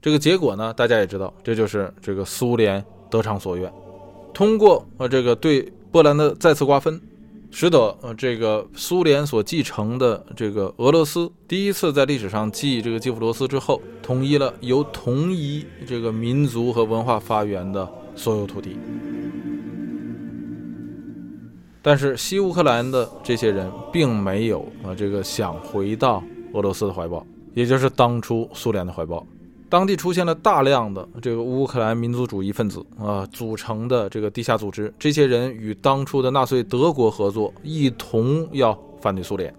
[0.00, 3.70] 这个结果呢，大家也知道，这就是这个苏联得偿所愿，
[4.32, 6.98] 通过呃这个对波兰的再次瓜分。
[7.50, 18.78] 使得呃这个苏联所继承的这个俄罗斯第一次在历史上继这个基辅罗斯之后，统一了由同一这个民族和文化发源的所有土地。
[21.83, 26.22] 但是西乌克兰的这些人并没有啊这个想回到
[26.53, 29.26] 俄罗斯的怀抱，也就是当初苏联的怀抱。
[29.68, 39.55] 当地出现了大量的这个乌克兰民族主义分子啊组成的这个地下组织，这些人与当初的纳粹德国合作，一同要反对苏联。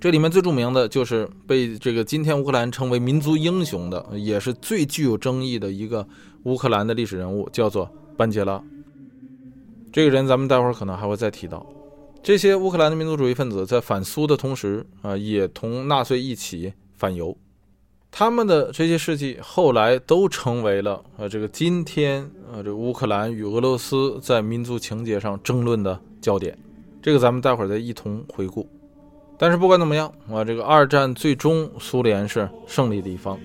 [0.00, 6.06] 这里面最著名的就是被这个今天乌克兰称为民族英雄的，也是最具有争议的一个
[6.44, 8.62] 乌克兰的历史人物，叫做班杰拉。
[9.94, 11.64] 这个人咱们待会儿可能还会再提到。
[12.20, 17.36] 这些乌克兰的民族主义分子在反苏的同时啊，也同纳粹一起反犹。
[18.10, 26.58] 他们的这些事迹后来都成为了呃这个今天呃这乌克兰与俄罗斯在民族情节上争论的焦点，
[27.00, 28.68] 这个咱们待会儿再一同回顾。
[29.38, 33.38] 但是不管怎么样啊，这个二战最终苏联是胜利的一方。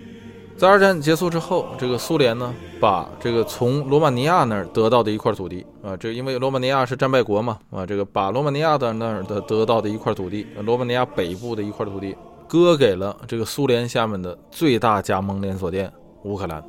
[0.59, 12.13] 在二战结束之后，这个苏联呢把这个从罗马尼亚那儿得到的一块土地啊，这因为罗马尼亚是战败国嘛啊，这个把罗马尼亚的那儿的得到的一块土地，罗马尼亚北部的一块土地。
[12.45, 15.89] 割给了这个苏联下面的最大加盟连锁店
[16.23, 16.61] 乌克兰，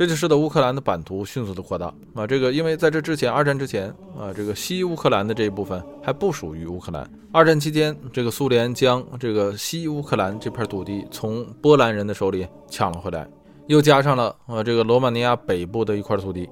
[0.00, 2.26] 这就使得乌克兰的版图迅速的扩大啊！
[2.26, 7.06] 这个因为在这之前，二战之前啊，这个西乌克兰的这一部分还不属于乌克兰。
[7.30, 13.28] 二战期间，这个苏联将这个西乌克兰这片土地从波兰人的手里抢了回来，
[13.66, 16.48] 又加上了啊这个罗马尼亚北部的一块土地，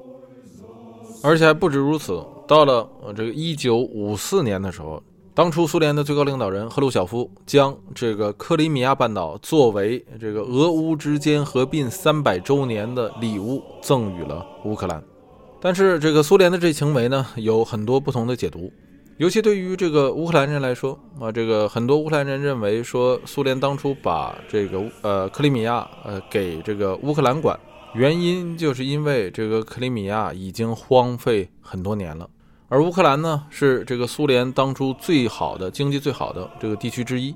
[1.23, 2.23] 而且还不止如此。
[2.47, 5.03] 到了呃这个一九五四年的时候。
[5.39, 15.01] 当初苏联的最高领导人赫鲁晓夫将这个克里米亚半岛作为这个俄乌之间合并三百周年的礼物赠予了乌克兰，
[15.61, 18.73] 但是这个苏联的这行为呢有很多不同的解读，
[19.19, 27.57] 尤其对于这个乌克兰人来说啊，这个很多乌克兰人认为说苏联当初把这个呃克里米亚呃给这个乌克兰管，
[27.95, 32.29] 原因就是因为这个克里米亚已经荒废很多年了。
[32.71, 37.35] 而乌克兰呢，是这个苏联当初最好的经济最好的这个地区之一，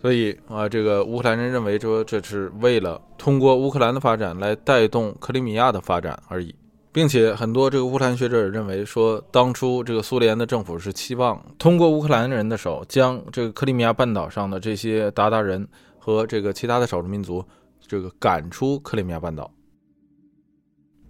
[0.00, 6.54] 所以啊，这个乌克兰人认为说这是为了通过乌克兰的发展来带动克里米亚的发展而已，
[6.92, 15.66] 并且很多这个乌克兰学者也认为说，当初这个苏联的政府是期望通过乌克兰人的手将这个克里米亚半岛上的这些鞑靼人
[15.98, 17.42] 和这个其他的少数民族
[17.80, 19.50] 这个赶出克里米亚半岛。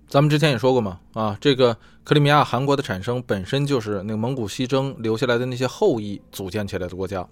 [0.06, 7.26] 咱们之前也说过嘛，啊，这个克里米亚汗国的产生本身就是那个蒙古西征留下来的那些后裔组建起来的国家，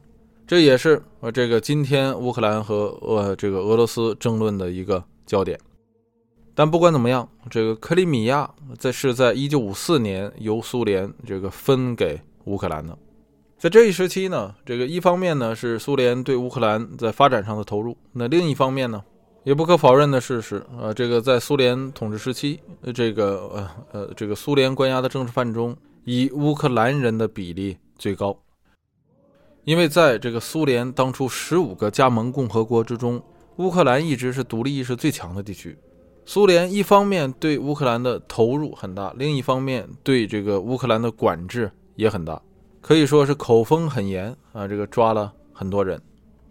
[0.47, 5.61] 这也是呃这个今天乌克兰和呃这个俄罗斯争论的一个焦点。
[6.55, 12.97] 但不管怎么样，这个克里米亚在是在一九五四年由苏联这个分给乌克兰的，
[13.59, 19.05] 在这一时期呢，这个一方面呢是苏联对乌克兰在发展上的投入，那另一方面呢。
[19.45, 22.61] 也不可否认的事实，呃，这个在苏联统治时期，
[22.95, 28.39] 这个呃呃，这个苏联关押的政治犯中，以乌克兰人的比例最高。
[29.65, 33.21] 因为在这个苏联当初十五个加盟共和国之中，
[33.57, 35.77] 乌克兰一直是独立意识最强的地区。
[36.25, 42.41] 苏联一方面对乌克兰的投入很大，另一方面对这个乌克兰的管制也很大，
[42.81, 46.01] 可以说是口风很严啊，这个抓了很多人。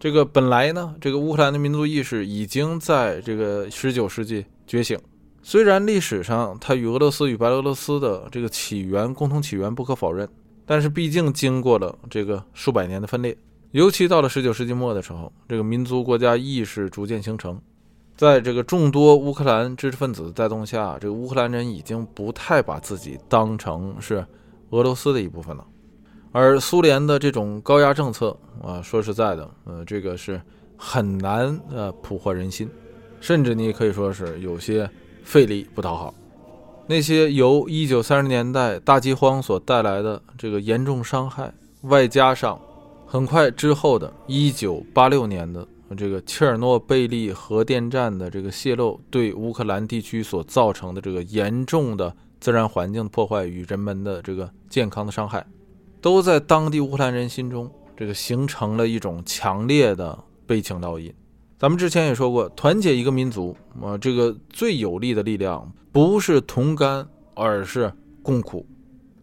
[0.02, 4.98] 这个本来呢，这个乌克兰的民族意识已经在这个十九世纪觉醒。
[5.44, 10.28] 虽然历史上它与俄罗斯与白俄罗斯的这个起源共同起源不可否认，
[10.66, 13.38] 但是毕竟经过了这个数百年的分裂。
[13.70, 17.60] 尤其到了十九世纪末的时候，这个民族国家意识逐渐形成，
[18.16, 24.26] 在这个众多乌克兰知识分子带动下，这个乌克兰人已经不太把自己当成是
[24.70, 25.64] 俄罗斯的一部分了。
[26.32, 30.40] 而苏联的这种高压政策啊，说实在的，呃，这个是
[30.76, 32.68] 很难呃捕获人心，
[33.20, 34.88] 甚至你也可以说是有些
[35.22, 36.14] 费力不讨好。
[36.86, 41.52] 那些由1930年代大饥荒所带来的这个严重伤害，
[41.82, 42.58] 外加上
[43.06, 45.66] 很快之后的1986年的
[45.96, 55.46] 这个切尔诺贝利核电站的这个泄漏，对乌克兰地区所造成的这个严重的自然环境破坏与人们的这个健康的伤害。
[56.02, 61.14] 都在当地乌克兰人心中，这个形成了一种强烈的悲情烙印。
[61.56, 68.66] 咱们之前也说过，团结一个民族啊，这个最有力的力量不是同甘，而是共苦。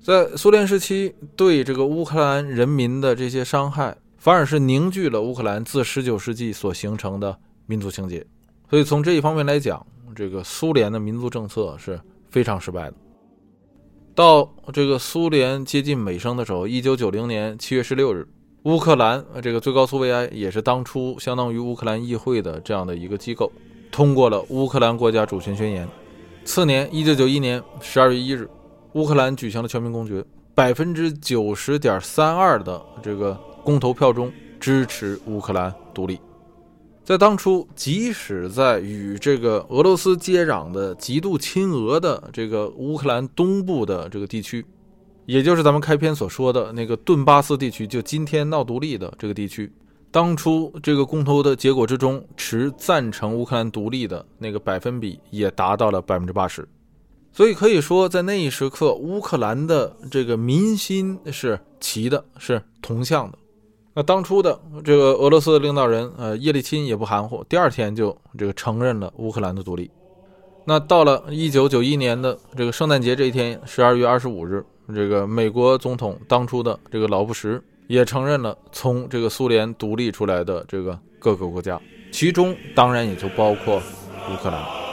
[0.01, 8.25] 在苏联时期，对这个乌克兰人民的这些伤害，反而是凝聚了乌克兰自19世纪所形成的民族情结。
[8.69, 11.99] 所以从这一方面来讲，这个苏联的民族政策是
[12.29, 12.93] 非常失败的。
[14.19, 18.27] 到这个苏联接近尾声的时候，一九九零年七月十六日，
[18.63, 23.49] 乌克兰这个最高苏维埃也是当初相当于乌克兰议会的这样的一个机构，
[23.89, 25.87] 通过了乌克兰国家主权宣言。
[26.43, 28.45] 次年一九九一年十二月一日，
[28.91, 30.21] 乌克兰举行了全民公决，
[30.53, 36.19] 百分之九十点三二的这个公投票中支持乌克兰独立。
[37.09, 44.63] 在当初，即使在与这个俄罗斯接壤的极度亲俄的这个乌克兰东部的这个地区，
[45.25, 49.73] 也就是咱们开篇所说的那个顿巴斯地区，就今天闹独立的这个地区，
[50.11, 56.69] 当初这个公投的结果之中，持赞成乌克兰独立的那个百分比也达到了百分之八十，
[57.33, 63.37] 所以可以说，在那一时刻，乌克兰的这个民心是齐的，是同向的。
[63.99, 69.91] 那当初的这个俄罗斯的领导人，呃，叶利钦也不含糊，第二天就这个承认了乌克兰的独立。
[70.63, 74.63] 那到了一九九一年的这个圣诞节这一天，十二月二十五日，
[74.95, 81.77] 这个美国总统当初的这个老布什也承认了从这个苏联独立出来的这个各个国家，
[82.09, 83.79] 其中当然也就包括
[84.31, 84.88] 乌克兰。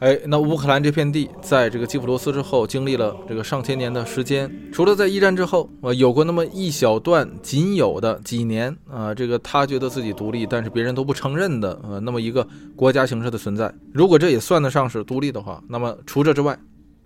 [0.00, 4.50] 哎，那乌克兰这片地，在这个基辅罗斯之后，经历了这个上千年的时间。
[4.72, 13.70] 除了在一战之后，啊，有过那么一小段仅有的几年，啊，这个他觉得自己独立，但是别人都不承认的，呃，那么一个国家形式的存在。
[13.92, 16.58] 如果这也算得上是独立的话，那么除这之外，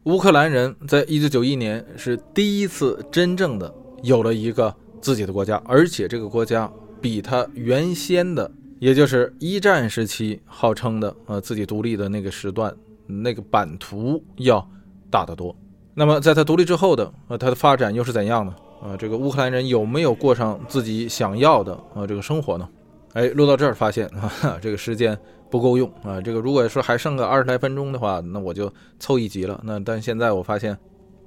[0.05, 3.75] 乌克兰人在一九九一年是第一次真正的
[4.05, 6.71] 有了一个自己的国家，而且这个国家
[7.01, 8.49] 比他原先的，
[8.85, 12.71] 也就是一战时期号称的，呃，自己独立的那个时段。
[13.07, 14.67] 那个版图要
[15.11, 15.57] 大得多。
[15.95, 18.55] 那么，在他独立之后的呃，他的发展又是怎样呢？
[18.83, 22.69] 啊，这个乌克兰人有没有过上自己想要的啊这个生活呢？
[23.15, 24.07] 哎，录到这儿发现
[24.43, 25.19] 啊，这个时间
[25.51, 26.21] 不够用啊。
[26.21, 29.59] 这个如果说还剩个二十来分钟的话，那我就凑一集了。
[29.65, 30.77] 那但现在我发现，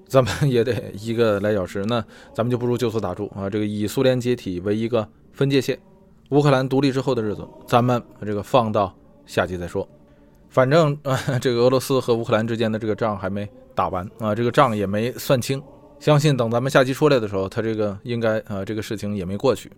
[0.07, 2.03] 咱们 也得一个来小时，那
[2.35, 3.49] 咱们就不如就此打住啊。
[3.49, 5.77] 这个以苏联解体为一个分界线，
[6.29, 8.93] 乌克兰独立之后的日子，咱们这个放到
[9.25, 9.87] 下集再说。
[10.49, 15.61] 反正啊， 这个俄罗斯和乌克兰之间的这个仗还没打完啊，这个账也没算清。
[15.99, 19.71] 相信等咱们下期出来的时候，他这个应该啊，这个事情也没过去。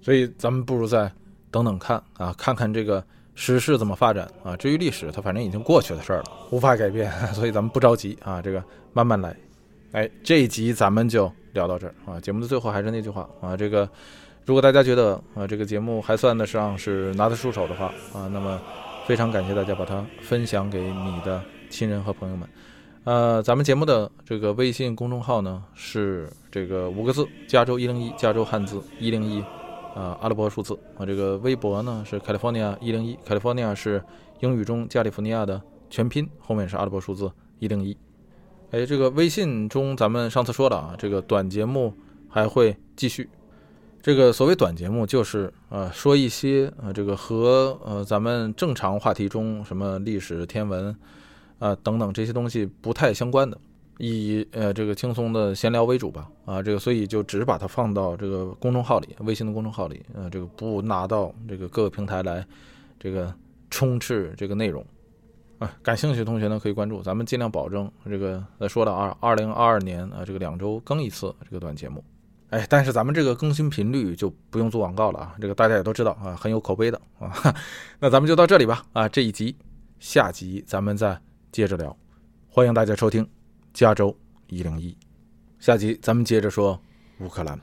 [0.00, 1.10] 所以咱们不如再
[1.50, 3.02] 等等看啊，看看这个
[3.34, 4.56] 时事怎么发展啊。
[4.56, 8.62] 至于历史，它反正已经过去的事儿了，无法改变， 所以咱们不着急啊，这个
[8.92, 9.36] 慢慢来。
[9.92, 12.20] 哎，这一集咱们就聊到这儿啊。
[12.20, 13.88] 节目的最后还是那句话啊，这个
[14.48, 18.58] 如果大家觉得啊这个节目还算得上是拿得出手的话啊，那么。
[19.06, 22.46] 非常感谢大家把它分享给你的亲人和朋友们。
[23.04, 29.40] 呃，咱们节目的这个微信公众号呢是这个五个字：加州一零一，加州汉字一零一，
[29.94, 30.78] 啊，阿拉伯数字。
[30.98, 34.04] 啊，这个微博呢是 California 一零一，California 是
[34.40, 35.58] 英语中加利福尼亚的
[35.88, 37.96] 全拼，后面是阿拉伯数字一零一。
[38.72, 41.94] 哎，这个微信中咱们上次说了啊，这个短节目
[42.28, 43.26] 还会继续。
[44.00, 50.96] 这个所谓短节目，就是呃说一些呃这个和呃咱们正常话题中什么历史、天文，
[51.58, 53.58] 啊等等这些东西不太相关的，
[53.98, 56.28] 以呃这个轻松的闲聊为主吧。
[56.44, 62.46] 啊，这个所以就只把它放到这个公众号里，微信的公众号里，呃这个不拿到这个各个平台来，
[62.98, 63.34] 这个
[63.68, 64.84] 充斥这个内容。
[65.58, 72.02] 啊，感兴趣的同学呢可以关注，咱们尽量保证这个再说到二二零二二年啊这个两周更一次这个短节目。
[72.50, 77.30] 哎，但是咱们这个更新频率就不用做广告了啊，这个大家也都知道啊，很有口碑的啊。
[78.00, 79.54] 那咱们就到这里吧啊，这一集，
[79.98, 81.20] 下集咱们再
[81.52, 81.94] 接着聊。
[82.48, 83.22] 欢迎大家收听
[83.74, 84.16] 《加州
[84.46, 84.92] 一零一》，
[85.58, 86.80] 下集咱们接着说
[87.20, 87.60] 乌克兰。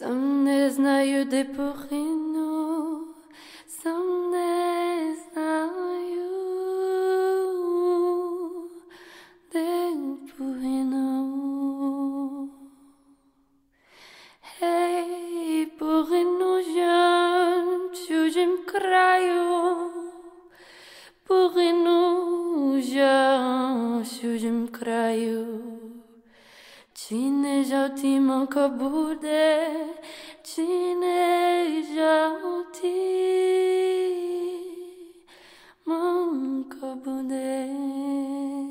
[0.00, 3.04] Sam ne znaju de porinu,
[3.66, 6.30] sam ne znaju
[9.52, 9.72] de
[10.30, 11.08] porinu.
[14.58, 17.66] Hej, porinu žan,
[18.06, 19.90] čuđem kraju,
[21.26, 25.79] porinu žan, čuđem kraju.
[27.10, 29.50] Cine jauti mon kabude,
[30.44, 32.98] cine jauti
[35.86, 38.69] mon kabude.